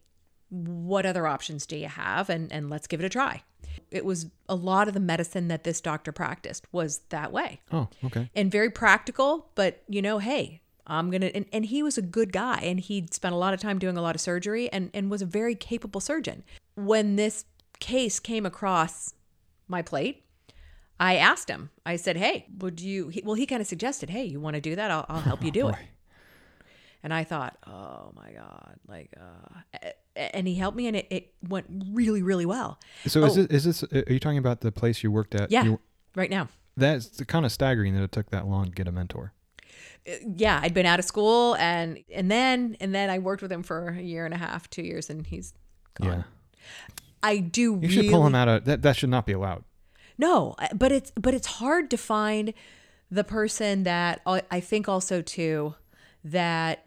[0.49, 2.29] what other options do you have?
[2.29, 3.41] And, and let's give it a try.
[3.89, 7.89] It was a lot of the medicine that this doctor practiced was that way Oh,
[8.05, 8.29] okay.
[8.35, 12.31] and very practical, but you know, hey, I'm gonna and, and he was a good
[12.31, 15.09] guy and he'd spent a lot of time doing a lot of surgery and, and
[15.09, 16.43] was a very capable surgeon.
[16.75, 17.45] When this
[17.79, 19.13] case came across
[19.67, 20.23] my plate,
[20.99, 24.25] I asked him, I said, Hey, would you he, well he kind of suggested, Hey,
[24.25, 24.91] you want to do that?
[24.91, 25.75] I'll, I'll help you do it.
[27.03, 31.33] And I thought, oh my God, like, uh, and he helped me and it, it
[31.47, 32.79] went really, really well.
[33.05, 33.43] So is Oh.
[33.43, 33.93] this, is this?
[34.07, 35.51] Are you talking about the place you worked at?
[35.51, 35.79] Yeah, You-
[36.15, 36.47] right now.
[36.75, 39.33] that's kind of staggering that it took that long to get a mentor.
[40.35, 43.61] yeah, I'd been out of school and and then and then I worked with him
[43.63, 45.53] for a year and a half, two years, and he's
[45.99, 46.07] gone.
[46.09, 46.23] Yeah.
[47.23, 48.81] I do You really should pull him out of that.
[48.81, 49.63] That should not be allowed.
[50.17, 52.53] no, but it's but it's hard to find
[53.09, 55.75] the person that I I think also too
[56.23, 56.85] that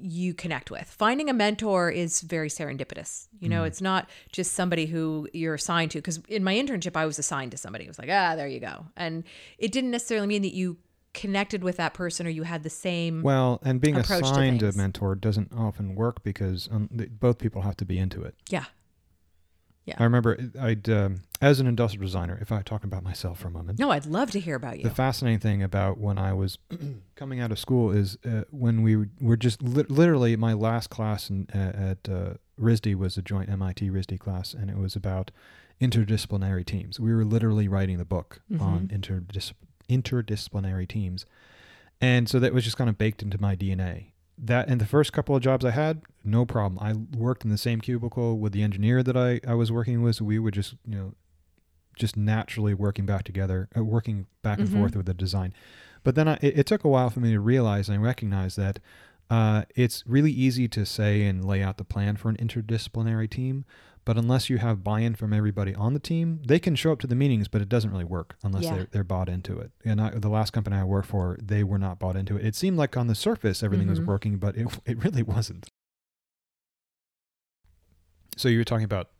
[0.00, 0.84] you connect with.
[0.88, 3.26] Finding a mentor is very serendipitous.
[3.40, 5.98] You know, it's not just somebody who you're assigned to.
[5.98, 7.84] Because in my internship, I was assigned to somebody.
[7.84, 9.24] It was like, ah, there you go, and
[9.58, 10.76] it didn't necessarily mean that you
[11.14, 13.22] connected with that person or you had the same.
[13.22, 16.88] Well, and being assigned a mentor doesn't often work because um,
[17.18, 18.34] both people have to be into it.
[18.48, 18.66] yeah,
[19.98, 22.36] I remember I'd um, as an industrial designer.
[22.40, 24.82] If I talk about myself for a moment, No, I'd love to hear about you.
[24.84, 26.58] the fascinating thing about when I was
[27.16, 31.30] coming out of school is uh, when we were- just lit literally my last class
[31.30, 35.30] in, uh, at uh, RISD was a joint MIT RISD class, and it was about
[35.80, 36.98] interdisciplinary teams.
[36.98, 39.52] We were literally writing the book on interdis-
[39.88, 41.24] interdisciplinary teams,
[42.00, 44.12] and so that was just kind of baked into my DNA.
[44.40, 46.78] That in the first couple of jobs I had, no problem.
[46.80, 50.16] I worked in the same cubicle with the engineer that I, I was working with.
[50.16, 51.14] So we would just you know
[51.96, 54.72] just naturally working back together, uh, working back and Mhm.
[54.72, 55.52] forth with the design.
[56.04, 58.78] But then I, it, it took a while for me to realize and recognize that
[59.30, 63.64] uh, it's really easy to say and lay out the plan for an interdisciplinary team.
[64.08, 67.06] But unless you have buy-in from everybody on the team, they can show up to
[67.06, 68.74] the meetings, but it doesn't really work unless Yeah.
[68.76, 69.70] they're, they're bought into it.
[69.84, 72.46] And I, the last company I worked for, they were not bought into it.
[72.46, 74.06] It seemed like on the surface everything was Mhm.
[74.06, 75.68] working, but it, it really wasn't.
[78.38, 79.10] So you were talking about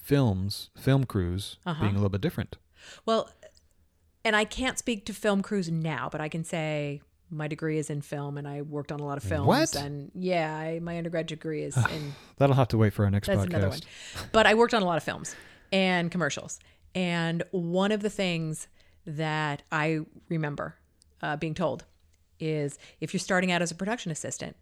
[0.00, 1.82] films, film crews Uh-huh.
[1.82, 2.56] being a little bit different.
[3.04, 3.28] Well,
[4.24, 7.90] and I can't speak to film crews now, but I can say my degree is
[7.90, 9.46] in film, and I worked on a lot of films.
[9.46, 9.74] What?
[9.74, 12.14] And yeah, I, my undergrad degree is in.
[12.36, 13.46] That'll have to wait for our next That's podcast.
[13.46, 13.80] another one.
[14.32, 15.34] But I worked on a lot of films
[15.72, 16.58] and commercials,
[16.94, 18.68] and one of the things
[19.06, 20.76] that I remember
[21.22, 21.84] uh, being told
[22.40, 24.56] is if you're starting out as a production assistant,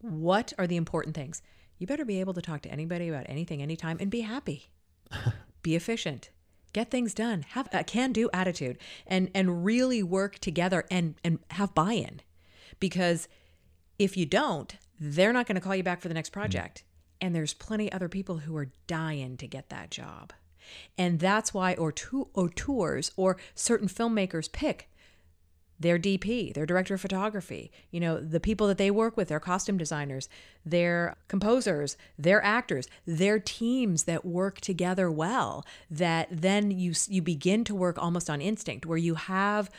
[0.00, 1.42] what are the important things?
[1.78, 4.68] You better be able to talk to anybody about anything, anytime, and be happy.
[5.62, 6.30] be efficient.
[6.72, 7.44] Get things done.
[7.50, 12.20] Have a can-do attitude, and and really work together and and have buy-in,
[12.80, 13.28] because
[13.98, 16.40] if you don't, they're not going to call you back for the next mm-hmm.
[16.40, 16.84] project.
[17.20, 20.32] And there's plenty other people who are dying to get that job.
[20.96, 24.88] And that's why auteur- auteurs or certain filmmakers pick
[25.82, 29.40] their DP, their director of photography, you know, the people that they work with, their
[29.40, 30.28] costume designers,
[30.64, 37.64] their composers, their actors, their teams that work together well that then you you begin
[37.64, 39.70] to work almost on instinct where you have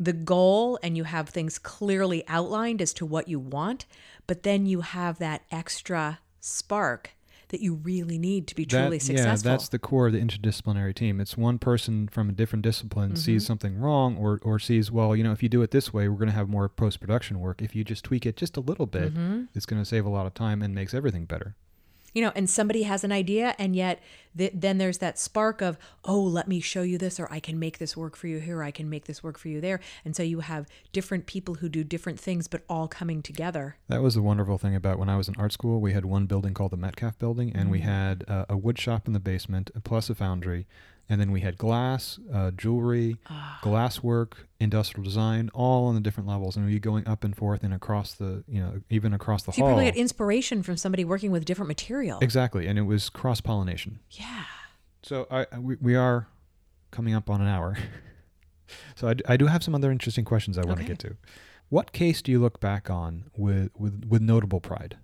[0.00, 3.84] the goal and you have things clearly outlined as to what you want,
[4.26, 7.10] but then you have that extra spark
[7.48, 9.50] that you really need to be truly That- successful.
[9.50, 11.20] Yeah, that's the core of the interdisciplinary team.
[11.20, 13.46] It's one person from a different discipline sees Mm-hmm.
[13.46, 16.16] something wrong or, or sees, well, you know, if you do it this way, we're
[16.18, 17.62] going to have more post production work.
[17.62, 19.44] If you just tweak it just a little bit, Mm-hmm.
[19.54, 21.54] it's going to save a lot of time and makes everything better.
[22.18, 24.00] You know, and somebody has an idea, and yet
[24.36, 27.60] th- then there's that spark of, oh, let me show you this, or I can
[27.60, 29.78] make this work for you here, or I can make this work for you there.
[30.04, 33.76] And so you have different people who do different things, but all coming together.
[33.86, 35.80] That was the wonderful thing about when I was in art school.
[35.80, 37.70] We had one building called the Metcalf Building, and Mm-hmm.
[37.70, 40.66] we had uh, a wood shop in the basement, plus a foundry.
[41.10, 43.58] And then we had glass, uh, jewelry, Ah.
[43.62, 46.54] glass work, industrial design, all on the different levels.
[46.56, 49.58] And we'd going up and forth and across the, you know, even across the So
[49.62, 52.18] you probably get inspiration from somebody working with different material.
[52.20, 52.66] Exactly.
[52.66, 54.00] And it was cross pollination.
[54.10, 54.44] Yeah.
[55.02, 56.28] So I, I- we, we are
[56.90, 57.78] coming up on an hour.
[58.94, 60.88] so I, I do have some other interesting questions I want to Okay.
[60.92, 61.16] get to.
[61.70, 64.96] What case do you look back on with, with, with notable pride?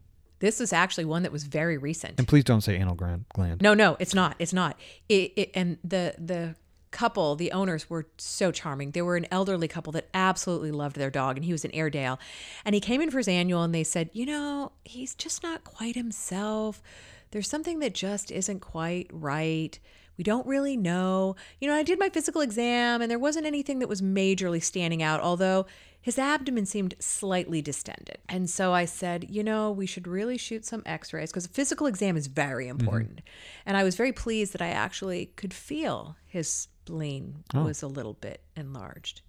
[0.45, 2.19] This is actually one that was very recent.
[2.19, 3.63] And please don't say anal gland.
[3.63, 4.37] No, no, it's not.
[4.39, 4.79] It's not.
[5.09, 6.55] It, it and the the
[6.91, 8.91] couple, the owners were so charming.
[8.91, 12.21] They were an elderly couple that absolutely loved their dog, and he was an Airedale.
[12.63, 15.65] And he came in for his annual, and they said, You know, he's just not
[15.65, 16.83] quite himself.
[17.31, 19.79] There's something that just isn't quite right.
[20.19, 21.37] We don't really know.
[21.59, 25.03] You know, I did my physical exam, and there wasn't anything that was majorly standing
[25.03, 25.65] out, although
[26.05, 28.19] his abdomen seemed slightly distended.
[28.29, 31.49] And so I said, you know, we should really shoot some x rays because a
[31.49, 32.79] physical exam is very mm-hmm.
[32.79, 33.23] important.
[33.65, 37.65] And I was very pleased that I actually could feel his spleen oh.
[37.65, 39.23] was a little bit enlarged,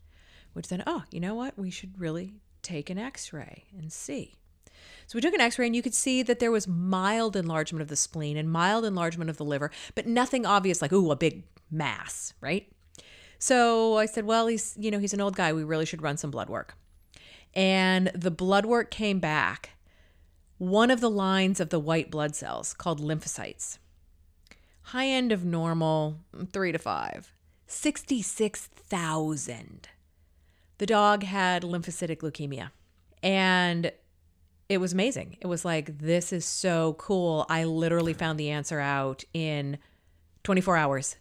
[0.52, 1.58] which then, oh, you know what?
[1.58, 4.36] We should really take an x ray and see.
[5.08, 7.84] So we took an x ray and you could see that there was mild enlargement
[7.84, 11.16] of the spleen and mild enlargement of the liver, but nothing obvious like, ooh, a
[11.16, 12.70] big mass, right?
[13.40, 15.54] So I said, well, he's, you know, he's an old guy.
[15.54, 16.76] We really should run some blood work.
[17.54, 19.72] And the blood work came back.
[20.58, 23.78] One of the lines of the white blood cells called lymphocytes.
[24.84, 26.20] High end of normal,
[26.52, 27.34] three to five.
[27.68, 29.88] 66,000.
[30.78, 32.70] The dog had lymphocytic leukemia.
[33.24, 33.92] And
[34.70, 35.38] it was amazing.
[35.42, 37.46] It was like, this is so cool.
[37.50, 39.78] I literally found the answer out in
[40.44, 41.18] 24 hours.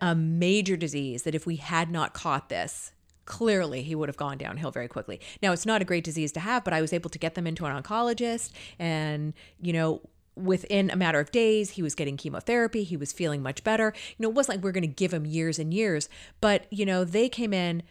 [0.00, 2.92] A major disease that if we had not caught this,
[3.24, 5.20] clearly he would have gone downhill very quickly.
[5.42, 7.46] Now, it's not a great disease to have, but I was able to get them
[7.46, 10.02] into an oncologist and, you know,
[10.36, 12.82] within a matter of days, he was getting chemotherapy.
[12.82, 13.92] He was feeling much better.
[14.16, 16.08] You know, it wasn't like we are going to give him years and years,
[16.40, 17.82] but, you know, they came in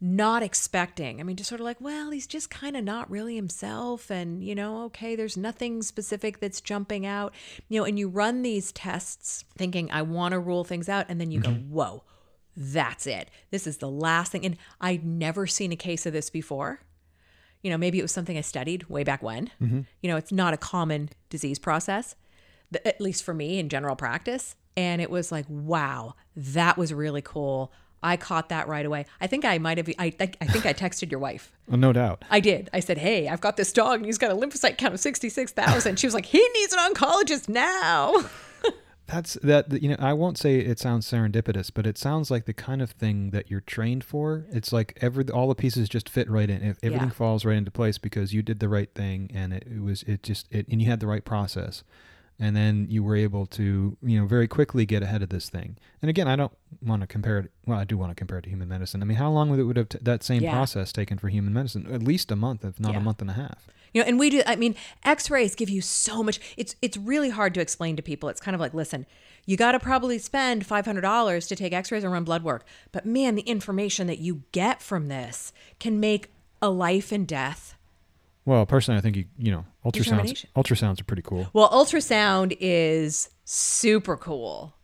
[0.00, 1.20] not expecting.
[1.20, 4.10] I mean, just sort of like, well, he's just kind of not really himself.
[4.10, 7.34] And, you know, okay, there's nothing specific that's jumping out.
[7.68, 11.06] You know, and you run these tests thinking, I want to rule things out.
[11.08, 11.52] And then you mm-hmm.
[11.52, 12.04] go, whoa,
[12.56, 13.28] that's it.
[13.50, 14.46] This is the last thing.
[14.46, 16.80] And I'd never seen a case of this before.
[17.62, 19.50] You know, maybe it was something I studied way back when.
[19.60, 19.80] Mm-hmm.
[20.00, 22.14] You know, it's not a common disease process,
[22.84, 24.54] at least for me in general practice.
[24.76, 27.72] And it was like, wow, that was really cool.
[28.02, 29.06] I caught that right away.
[29.20, 29.88] I think I might have.
[29.98, 31.52] I, I think I texted your wife.
[31.70, 32.24] Oh, no doubt.
[32.30, 32.70] I did.
[32.72, 35.52] I said, "Hey, I've got this dog, and he's got a lymphocyte count of sixty-six
[35.52, 35.98] thousand.
[35.98, 38.14] She was like, "He needs an oncologist now."
[39.06, 39.82] That's that.
[39.82, 42.90] You know, I won't say it sounds serendipitous, but it sounds like the kind of
[42.90, 44.44] thing that you're trained for.
[44.50, 46.62] It's like every all the pieces just fit right in.
[46.62, 47.10] Everything yeah.
[47.10, 50.22] falls right into place because you did the right thing, and it, it was it
[50.22, 51.82] just it, and you had the right process
[52.40, 55.76] and then you were able to you know very quickly get ahead of this thing.
[56.02, 58.42] And again i don't want to compare it well i do want to compare it
[58.42, 59.02] to human medicine.
[59.02, 60.52] I mean how long would it would have t- that same yeah.
[60.52, 61.92] process taken for human medicine?
[61.92, 62.98] At least a month if not yeah.
[62.98, 63.68] a month and a half.
[63.92, 64.74] You know and we do i mean
[65.04, 68.28] x-rays give you so much it's it's really hard to explain to people.
[68.28, 69.06] It's kind of like listen
[69.46, 72.66] you got to probably spend $500 to take x-rays and run blood work.
[72.92, 76.30] But man the information that you get from this can make
[76.60, 77.74] a life and death
[78.48, 81.50] well, personally, I think you you know ultrasounds ultrasounds are pretty cool.
[81.52, 84.74] Well, ultrasound is super cool,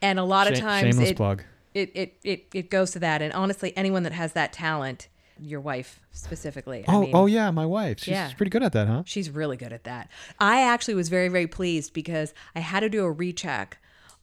[0.00, 1.42] and a lot of times shameless it, plug.
[1.74, 3.20] It, it it it goes to that.
[3.20, 5.08] And honestly, anyone that has that talent,
[5.40, 6.84] your wife specifically.
[6.86, 7.98] Oh, I mean, oh yeah, my wife.
[7.98, 8.32] She's yeah.
[8.36, 9.02] pretty good at that, huh?
[9.06, 10.08] She's really good at that.
[10.38, 13.78] I actually was very very pleased because I had to do a recheck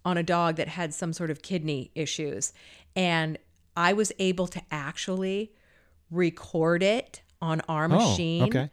[0.05, 2.53] on a dog that had some sort of kidney issues,
[2.95, 3.37] and
[3.75, 5.51] I was able to actually
[6.09, 8.43] record it on our oh, machine.
[8.43, 8.69] Okay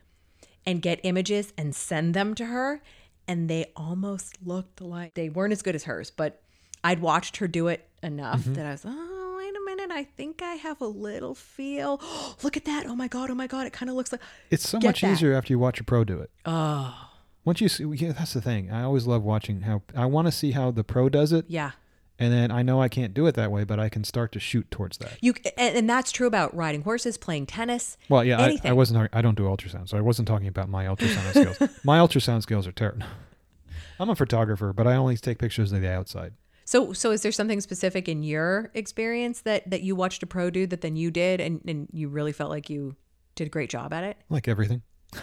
[0.67, 2.83] and get images and send them to her.
[3.27, 6.43] And they almost looked like they weren't as good as hers, but
[6.83, 8.55] I'd watched her do it enough mm-hmm.
[8.55, 9.91] that I was, oh, wait a minute.
[9.91, 12.01] I think I have a little feel.
[12.43, 12.87] look at that.
[12.87, 13.31] Oh my God.
[13.31, 13.67] Oh my God.
[13.67, 14.21] It kind of looks like.
[14.51, 15.13] It's so much that.
[15.13, 16.31] easier after you watch a pro do it.
[16.45, 17.11] Oh.
[17.47, 18.71] Once you see, yeah, that's the thing.
[18.71, 21.47] I always love watching how, I want to see how the pro does it.
[21.49, 21.73] Yeah
[22.19, 24.41] and then I know I can't do it that way, but I can start to
[24.41, 25.19] shoot towards that.
[25.21, 27.97] You and, and that's true about riding horses, playing tennis.
[28.09, 29.11] Well, yeah, I, I, wasn't.
[29.13, 31.71] I don't do ultrasound, so I wasn't talking about my ultrasound skills.
[31.85, 33.07] My ultrasound skills are terrible.
[34.01, 36.35] I'm a photographer, but I only take pictures of the outside.
[36.65, 40.51] So, so is there something specific in your experience that that you watched a pro
[40.51, 42.97] do that then you did, and and you really felt like you
[43.35, 44.17] did a great job at it?
[44.29, 44.83] Like everything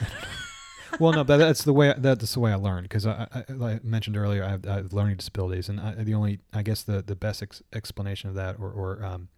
[0.99, 3.75] well, no, but that's the way that's the way I learned because I, I, like
[3.77, 6.83] I, mentioned earlier, I have, I have, learning disabilities, and I, the only I guess
[6.83, 9.29] the the best ex- explanation of that or, or um,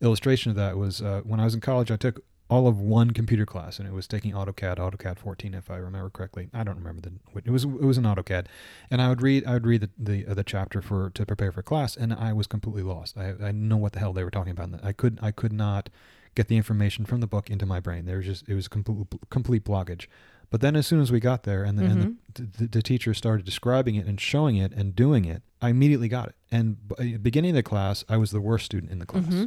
[0.00, 1.90] illustration of that was uh, when I was in college.
[1.90, 5.70] I took all of one computer class, and it was taking AutoCAD, AutoCAD 14, if
[5.70, 6.50] I remember correctly.
[6.52, 8.46] I don't remember the it was it was an AutoCAD,
[8.90, 11.52] and I would read I would read the the, uh, the chapter for to prepare
[11.52, 13.16] for class, and I was completely lost.
[13.16, 14.84] I I know what the hell they were talking about.
[14.84, 15.88] I could I could not
[16.34, 18.04] get the information from the book into my brain.
[18.04, 20.06] There was just it was complete complete blockage.
[20.50, 22.00] But then as soon as we got there and the, mm-hmm.
[22.00, 25.70] and the, the, the, teacher started describing it and showing it and doing it, I
[25.70, 26.34] immediately got it.
[26.50, 29.24] And b- beginning of the class, I was the worst student in the class.
[29.24, 29.46] Mm-hmm.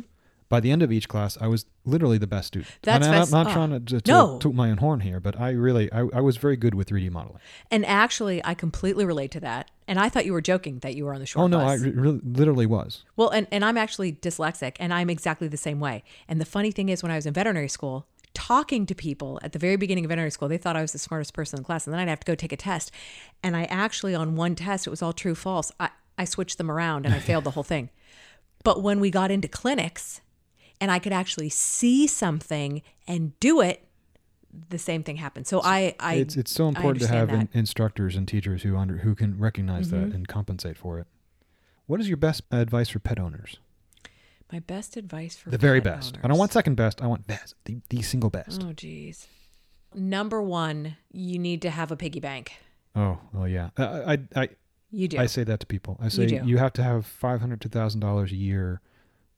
[0.50, 2.72] By the end of each class, I was literally the best student.
[2.82, 3.54] That's and I'm not, not oh.
[3.54, 4.38] trying to, to No.
[4.39, 7.12] toot my own horn here, but I really, I, I was very good with 3D
[7.12, 7.39] modeling.
[7.70, 9.70] And actually, I completely relate to that.
[9.89, 11.82] And I thought you were joking that you were on the short oh no, bus.
[11.82, 13.04] I re- really, literally was.
[13.18, 16.04] Well, and, and I'm actually dyslexic and I'm exactly the same way.
[16.30, 18.08] And the funny thing is, when I was in veterinary school,
[18.38, 21.00] talking to people at the very beginning of veterinary school, they thought I was the
[21.00, 21.88] smartest person in class.
[21.88, 22.92] And then I'd have to go take a test.
[23.42, 25.72] And I actually, on one test, it was all true, false.
[25.80, 27.90] I, I switched them around and I failed the whole thing.
[28.64, 30.20] But when we got into clinics
[30.82, 33.88] and I could actually see something and do it,
[34.70, 35.48] the same thing happened.
[35.48, 38.98] So I, I it's it's so important to have in, instructors and teachers who under
[38.98, 40.10] who can recognize Mm-hmm.
[40.10, 41.08] that and compensate for it.
[41.86, 43.58] What is your best advice for pet owners?
[44.52, 46.18] My best advice for The very best.
[46.24, 47.02] I don't want second best.
[47.02, 47.56] I want best.
[47.66, 48.62] The, the single best.
[48.64, 49.28] Oh, geez.
[49.93, 52.54] Number one, you need to have a piggy bank.
[52.95, 53.70] Oh, well, yeah.
[53.78, 54.50] I, I, I,
[54.91, 55.18] You do.
[55.18, 55.98] I say that to people.
[56.02, 56.41] I say do.
[56.45, 58.82] you, have to have five hundred to thousand dollars a year,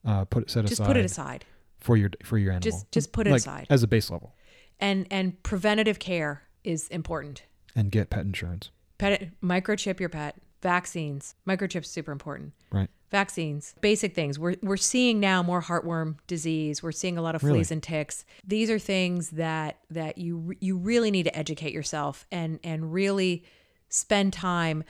[0.05, 1.45] uh, put it set just aside Just put it aside,
[1.79, 2.71] for your for your animal.
[2.71, 3.67] Just- just put it Like, aside.
[3.69, 4.33] as a base level,
[4.79, 7.43] and and preventative care is important.
[7.75, 8.69] and get pet insurance.
[8.97, 10.35] Pet microchip your pet.
[10.61, 11.35] Vaccines.
[11.47, 12.51] Microchips super important.
[12.71, 12.89] Right.
[13.11, 14.37] Vaccines, basic things.
[14.37, 16.83] We're we're seeing now more heartworm disease.
[16.83, 17.59] We're seeing a lot of Really?
[17.59, 18.23] fleas and ticks.
[18.45, 23.43] These are things that that you you really need to educate yourself and and really
[23.89, 24.83] spend time.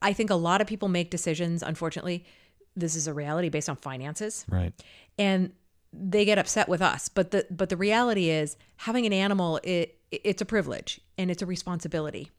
[0.00, 1.62] I think a lot of people make decisions.
[1.62, 2.24] Unfortunately,
[2.76, 4.44] this is a reality based on finances.
[4.48, 4.72] Right.
[5.18, 5.52] and
[5.96, 9.96] they get upset with us but the but the reality is having an animal it
[10.10, 12.32] it's a privilege and it's a responsibility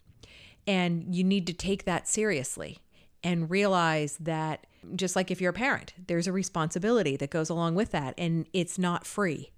[0.67, 2.79] and you need to take that seriously
[3.25, 4.65] and realize that
[4.95, 8.45] just like if you're a parent there's a responsibility that goes along with that and
[8.53, 9.51] it's not free.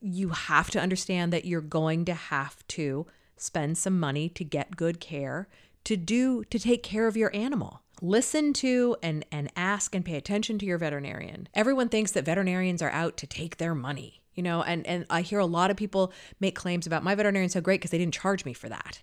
[0.00, 3.06] You have to understand that you're going to have to
[3.36, 5.48] spend some money to get good care
[5.84, 7.80] to do to take care of your animal.
[8.02, 11.48] Listen to and and ask and pay attention to your veterinarian.
[11.54, 15.22] Everyone thinks that veterinarians are out to take their money you know and and i
[15.22, 18.12] hear a lot of people make claims about my veterinarian's so great because they didn't
[18.12, 19.00] charge me for that.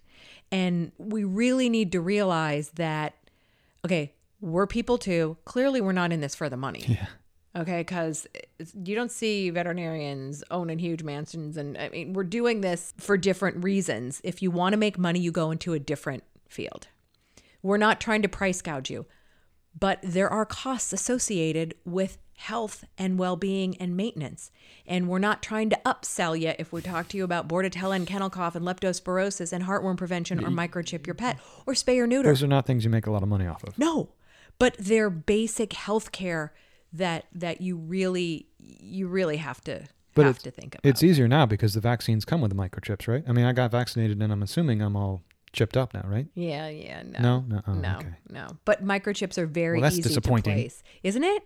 [0.51, 3.15] And we really need to realize that
[3.85, 4.13] okay
[4.43, 5.37] we're people too.
[5.45, 6.83] Clearly we're not in this for the money.
[6.85, 7.07] Yeah.
[7.55, 8.27] okay because
[8.83, 13.63] you don't see veterinarians owning huge mansions and i mean we're doing this for different
[13.63, 14.19] reasons.
[14.23, 16.87] If you want to make money you go into a different field.
[17.61, 19.05] We're not trying to price gouge you
[19.79, 24.51] but there are costs associated with health and well-being and maintenance
[24.87, 28.07] and we're not trying to upsell you if we talk to you about bordetella and
[28.07, 32.29] kennel cough and leptospirosis and heartworm prevention or microchip your pet or spay or neuter
[32.29, 33.77] Those are not things you make a lot of money off of.
[33.77, 34.09] no,
[34.59, 36.53] but they're basic health care
[36.91, 39.83] that that you really you really have to
[40.15, 40.89] But have to think about.
[40.89, 43.23] it's easier now because the vaccines come with the microchips, right?
[43.27, 45.23] I mean, I got vaccinated and I'm assuming I'm all
[45.53, 46.27] chipped up now, right?
[46.35, 48.07] yeah, yeah, no, No, no, oh, no, okay.
[48.29, 48.47] no.
[48.65, 50.53] But microchips are very Well, that's easy disappointing.
[50.55, 51.43] to place, isn't it?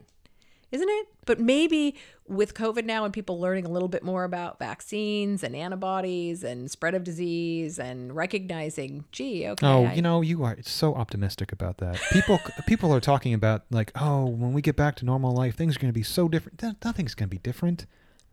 [0.69, 1.07] Isn't it?
[1.25, 1.95] But maybe
[2.27, 6.69] with COVID now and people learning a little bit more about vaccines and antibodies and
[6.69, 11.53] spread of disease and recognizing, gee, okay, Oh, I- you know, you are so optimistic
[11.53, 12.01] about that.
[12.11, 15.77] People, people are talking about like, oh, when we get back to normal life, things
[15.77, 16.59] are going to be so different.
[16.59, 17.85] Th- Nothing's going to be different.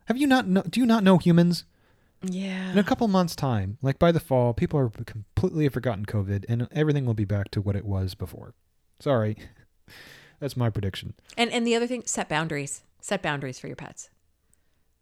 [0.05, 0.69] Have you not?
[0.69, 1.63] Do you not know humans?
[2.21, 6.05] yeah, In a couple months' time, like by the fall, people are completely have forgotten
[6.05, 8.53] COVID, and everything will be back to what it was before.
[8.99, 9.37] Sorry,
[10.39, 11.13] that's my prediction.
[11.37, 12.81] And and the other thing, set boundaries.
[13.01, 14.09] Set boundaries for your pets.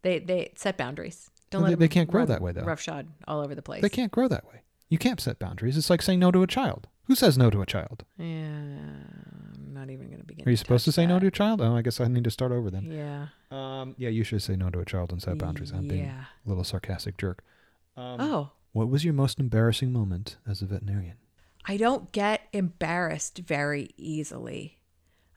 [0.02, 1.30] They they set boundaries.
[1.50, 2.64] Don't let they- they can't grow rough- that way, though.
[2.64, 3.82] Roughshod all over the place.
[3.82, 4.60] They can't grow that way.
[4.88, 5.76] You can't set boundaries.
[5.76, 6.88] It's like saying no to a child.
[7.04, 8.04] Who says no to a child?
[8.18, 10.46] Yeah, I'm not even going to begin.
[10.46, 11.60] Are you supposed to say no to a child?
[11.60, 12.90] Oh, I guess I need to start over then.
[12.90, 13.26] Yeah.
[13.50, 15.70] Um, yeah, you should say no to a child and set boundaries.
[15.70, 17.42] I'm being a little sarcastic jerk.
[17.96, 21.16] Um, Oh, What was your most embarrassing moment as a veterinarian?
[21.66, 24.78] I don't get embarrassed very easily.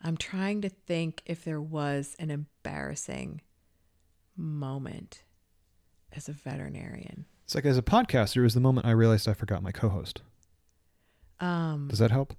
[0.07, 3.41] I'm trying to think if there was an embarrassing
[4.37, 5.23] moment
[6.13, 7.25] as a veterinarian.
[7.43, 10.21] It's like as a podcaster, it was the moment I realized I forgot my co-host.
[11.41, 12.37] Um, Does that help?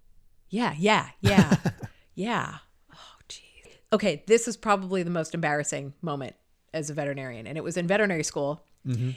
[0.49, 1.57] Yeah, yeah, yeah,
[2.15, 2.55] yeah.
[2.95, 3.43] Oh, geez.
[3.93, 6.37] Okay, this is probably the most embarrassing moment
[6.73, 8.65] as a veterinarian, and it was in veterinary school.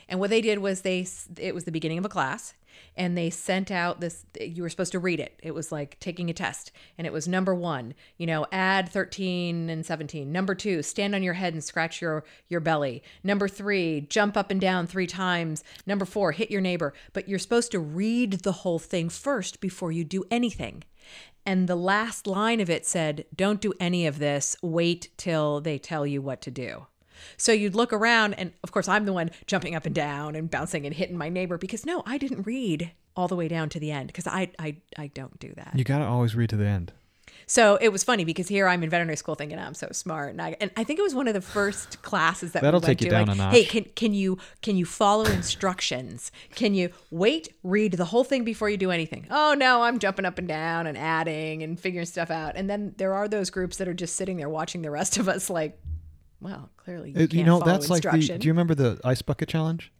[0.09, 2.53] And what they did was they it was the beginning of a class,
[2.95, 4.25] and they sent out this.
[4.39, 5.39] You were supposed to read it.
[5.41, 7.93] It was like taking a test, and it was number one.
[8.17, 10.31] You know, add thirteen and seventeen.
[10.31, 13.03] Number two, stand on your head and scratch your your belly.
[13.23, 15.63] Number three, jump up and down three times.
[15.85, 16.93] Number four, hit your neighbor.
[17.13, 20.83] But you're supposed to read the whole thing first before you do anything.
[21.45, 24.55] And the last line of it said, Don't do any of this.
[24.61, 26.85] Wait till they tell you what to do.
[27.37, 30.49] So you'd look around, and of course, I'm the one jumping up and down and
[30.49, 33.79] bouncing and hitting my neighbor because no, I didn't read all the way down to
[33.79, 35.73] the end because I, I, I don't do that.
[35.75, 36.93] You got to always read to the end.
[37.47, 40.29] So it was funny because here I'm in veterinary school thinking oh, I'm so smart,
[40.29, 42.85] and I and I think it was one of the first classes that That'll we
[42.85, 43.53] went take you to, down like, a notch.
[43.53, 46.31] Hey, can can you can you follow instructions?
[46.55, 49.27] Can you wait, read the whole thing before you do anything?
[49.29, 52.55] Oh no, I'm jumping up and down and adding and figuring stuff out.
[52.55, 55.27] And then there are those groups that are just sitting there watching the rest of
[55.27, 55.77] us like,
[56.41, 58.37] well, clearly you, Uh, can't you know, that's like the.
[58.37, 59.91] Do you remember the ice bucket challenge?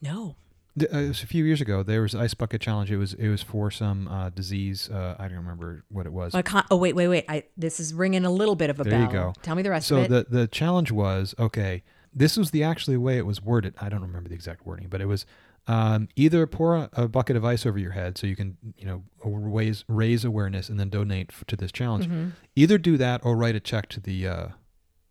[0.00, 0.36] no.
[0.74, 1.82] The- Uh, it was a few years ago.
[1.82, 2.90] There was ice bucket challenge.
[2.90, 4.88] It was it was for some uh, disease.
[4.88, 6.34] Uh, I don't remember what it was.
[6.70, 7.24] Oh wait, wait, wait!
[7.28, 9.02] I this is ringing a little bit of a There bell.
[9.02, 9.32] you go.
[9.42, 10.30] Tell me the rest so of it.
[10.30, 11.82] the the challenge was okay.
[12.14, 13.74] This was the actually way it was worded.
[13.82, 15.26] I don't remember the exact wording, but it was
[15.66, 18.86] um, either pour a, a bucket of ice over your head so you can you
[18.86, 22.06] know raise raise awareness and then donate f- to this challenge.
[22.06, 22.28] Mm-hmm.
[22.56, 24.46] Either do that or write a check to the uh,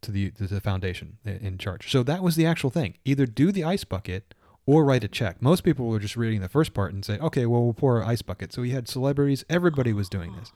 [0.02, 1.92] to the to the foundation in charge.
[1.92, 2.98] So that was the actual thing.
[3.06, 4.34] Either do the ice bucket
[4.66, 5.42] or write a check.
[5.42, 8.08] Most people were just reading the first part and say, okay, well we'll pour an
[8.08, 8.54] ice bucket.
[8.54, 9.44] So we had celebrities.
[9.50, 10.52] Everybody was doing this.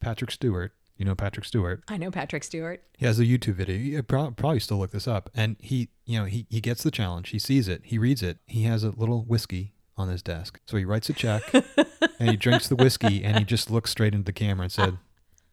[0.00, 1.82] Patrick Stewart, you know Patrick Stewart.
[1.88, 2.82] I know Patrick Stewart.
[2.96, 3.76] He has a YouTube video.
[3.76, 5.30] You probably still look this up.
[5.34, 7.30] And he, you know, he, he gets the challenge.
[7.30, 7.82] He sees it.
[7.84, 8.38] He reads it.
[8.46, 10.60] He has a little whiskey on his desk.
[10.66, 11.42] So he writes a check
[12.18, 14.98] and he drinks the whiskey and he just looks straight into the camera and said,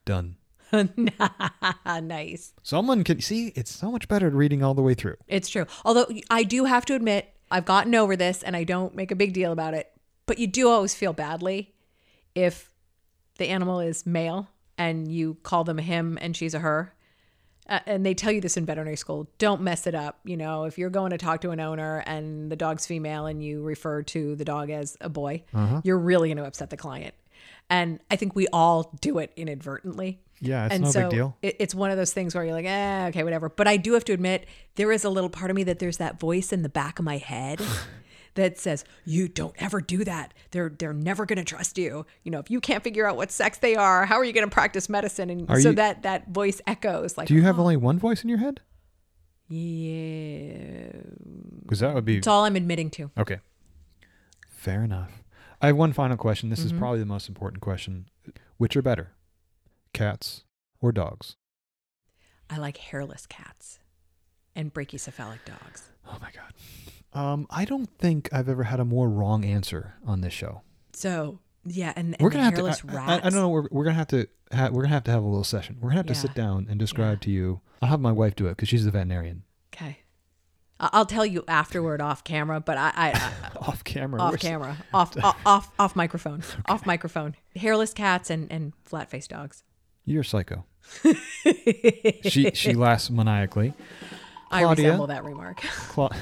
[0.05, 0.35] done.
[1.85, 2.53] nice.
[2.63, 5.17] Someone can see it's so much better reading all the way through.
[5.27, 5.65] It's true.
[5.85, 9.15] Although I do have to admit, I've gotten over this and I don't make a
[9.15, 9.91] big deal about it.
[10.25, 11.73] But you do always feel badly
[12.35, 12.71] if
[13.37, 16.93] the animal is male and you call them a him and she's a her.
[17.69, 19.29] Uh, and they tell you this in veterinary school.
[19.37, 20.19] Don't mess it up.
[20.23, 23.43] You know, if you're going to talk to an owner and the dog's female and
[23.43, 25.43] you refer to the dog as a boy,
[25.83, 27.13] you're really going to upset the client.
[27.69, 30.19] And I think we all do it inadvertently.
[30.41, 31.37] Yeah, it's and no so big deal.
[31.41, 33.47] It, it's one of those things where you're like, eh, okay, whatever.
[33.49, 35.97] But I do have to admit, there is a little part of me that there's
[35.97, 37.61] that voice in the back of my head
[38.33, 40.33] that says, "You don't ever do that.
[40.49, 42.05] They're they're never going to trust you.
[42.23, 44.47] You know, if you can't figure out what sex they are, how are you going
[44.49, 47.59] to practice medicine?" And Are so you- that that voice echoes like, Do you have
[47.59, 48.61] only one voice in your head?
[49.47, 50.91] yeah.
[51.63, 53.11] Because that would be It's all I'm admitting to.
[53.17, 53.39] okay.
[54.49, 55.20] Fair enough.
[55.61, 56.49] I have one final question.
[56.49, 56.75] This Mm-hmm.
[56.75, 58.07] is probably the most important question.
[58.57, 59.11] Which are better,
[59.93, 60.43] cats
[60.79, 61.35] or dogs?
[62.49, 63.79] I like hairless cats
[64.55, 65.89] and brachycephalic dogs.
[66.07, 66.53] Oh my god.
[67.13, 70.61] Um, I don't think I've ever had a more wrong answer on this show.
[70.93, 72.61] So yeah, and, and we're gonna have to.
[72.61, 73.15] hairless I, I.
[73.17, 73.49] I don't know.
[73.49, 74.27] We're, we're gonna have to.
[74.53, 75.77] Ha, we're gonna have to have a little session.
[75.79, 77.61] We're gonna have to sit down and describe to you.
[77.81, 79.43] I'll have my wife do it because she's the veterinarian.
[80.81, 80.87] Okay.
[80.93, 83.31] I- I'll tell you afterward off camera, but I, I, I
[83.67, 84.19] Off camera.
[84.21, 87.35] off Where's- camera, off, off, off, off microphone, off microphone.
[87.55, 89.63] Hairless cats and, and flat faced dogs.
[90.05, 90.65] You're a psycho.
[92.23, 93.73] she she laughs maniacally.
[94.49, 94.85] I Claudia?
[94.85, 95.61] resemble that remark.
[95.89, 96.15] Cla-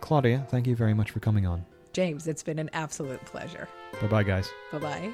[0.00, 1.64] Claudia, thank you very much for coming on.
[1.92, 3.68] James, it's been an absolute pleasure.
[4.00, 4.48] Bye bye, guys.
[4.72, 5.10] Bye bye.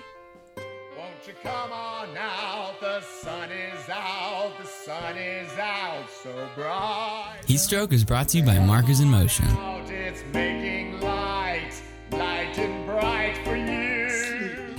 [1.27, 2.81] Won't you come on out?
[2.81, 4.53] The sun is out.
[4.61, 7.41] The sun is out so bright.
[7.47, 9.47] Heat Stroke is brought to you by Markers in Motion.
[9.89, 11.73] It's making light,
[12.13, 14.07] light and bright for you.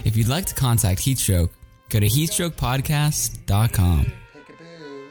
[0.05, 1.49] If you'd like to contact Heatstroke,
[1.89, 4.05] go to heatstrokepodcast.com.
[4.33, 5.07] Peekaboo.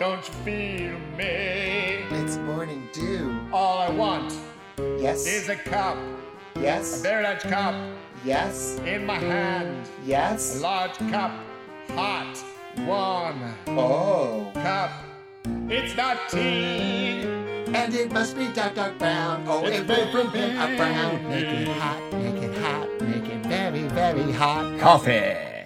[0.00, 2.04] Don't you feel me?
[2.18, 3.38] It's morning dew.
[3.52, 4.34] All I want
[4.98, 5.24] Yes.
[5.24, 5.98] is a cup,
[6.56, 6.56] Yes.
[6.56, 7.00] a yes.
[7.02, 7.76] very large cup
[8.24, 8.78] Yes.
[8.84, 9.88] in my hand.
[10.04, 10.58] Yes.
[10.58, 11.32] A large cup,
[11.94, 12.36] hot,
[12.86, 14.50] warm Oh.
[14.54, 14.90] cup.
[15.68, 17.22] It's not tea.
[17.74, 19.44] And it must be dark, dark brown.
[19.46, 21.28] Oh, It's it will very from a brown.
[21.28, 24.78] Make it hot, make it hot, make it very, very hot.
[24.80, 25.57] Coffee.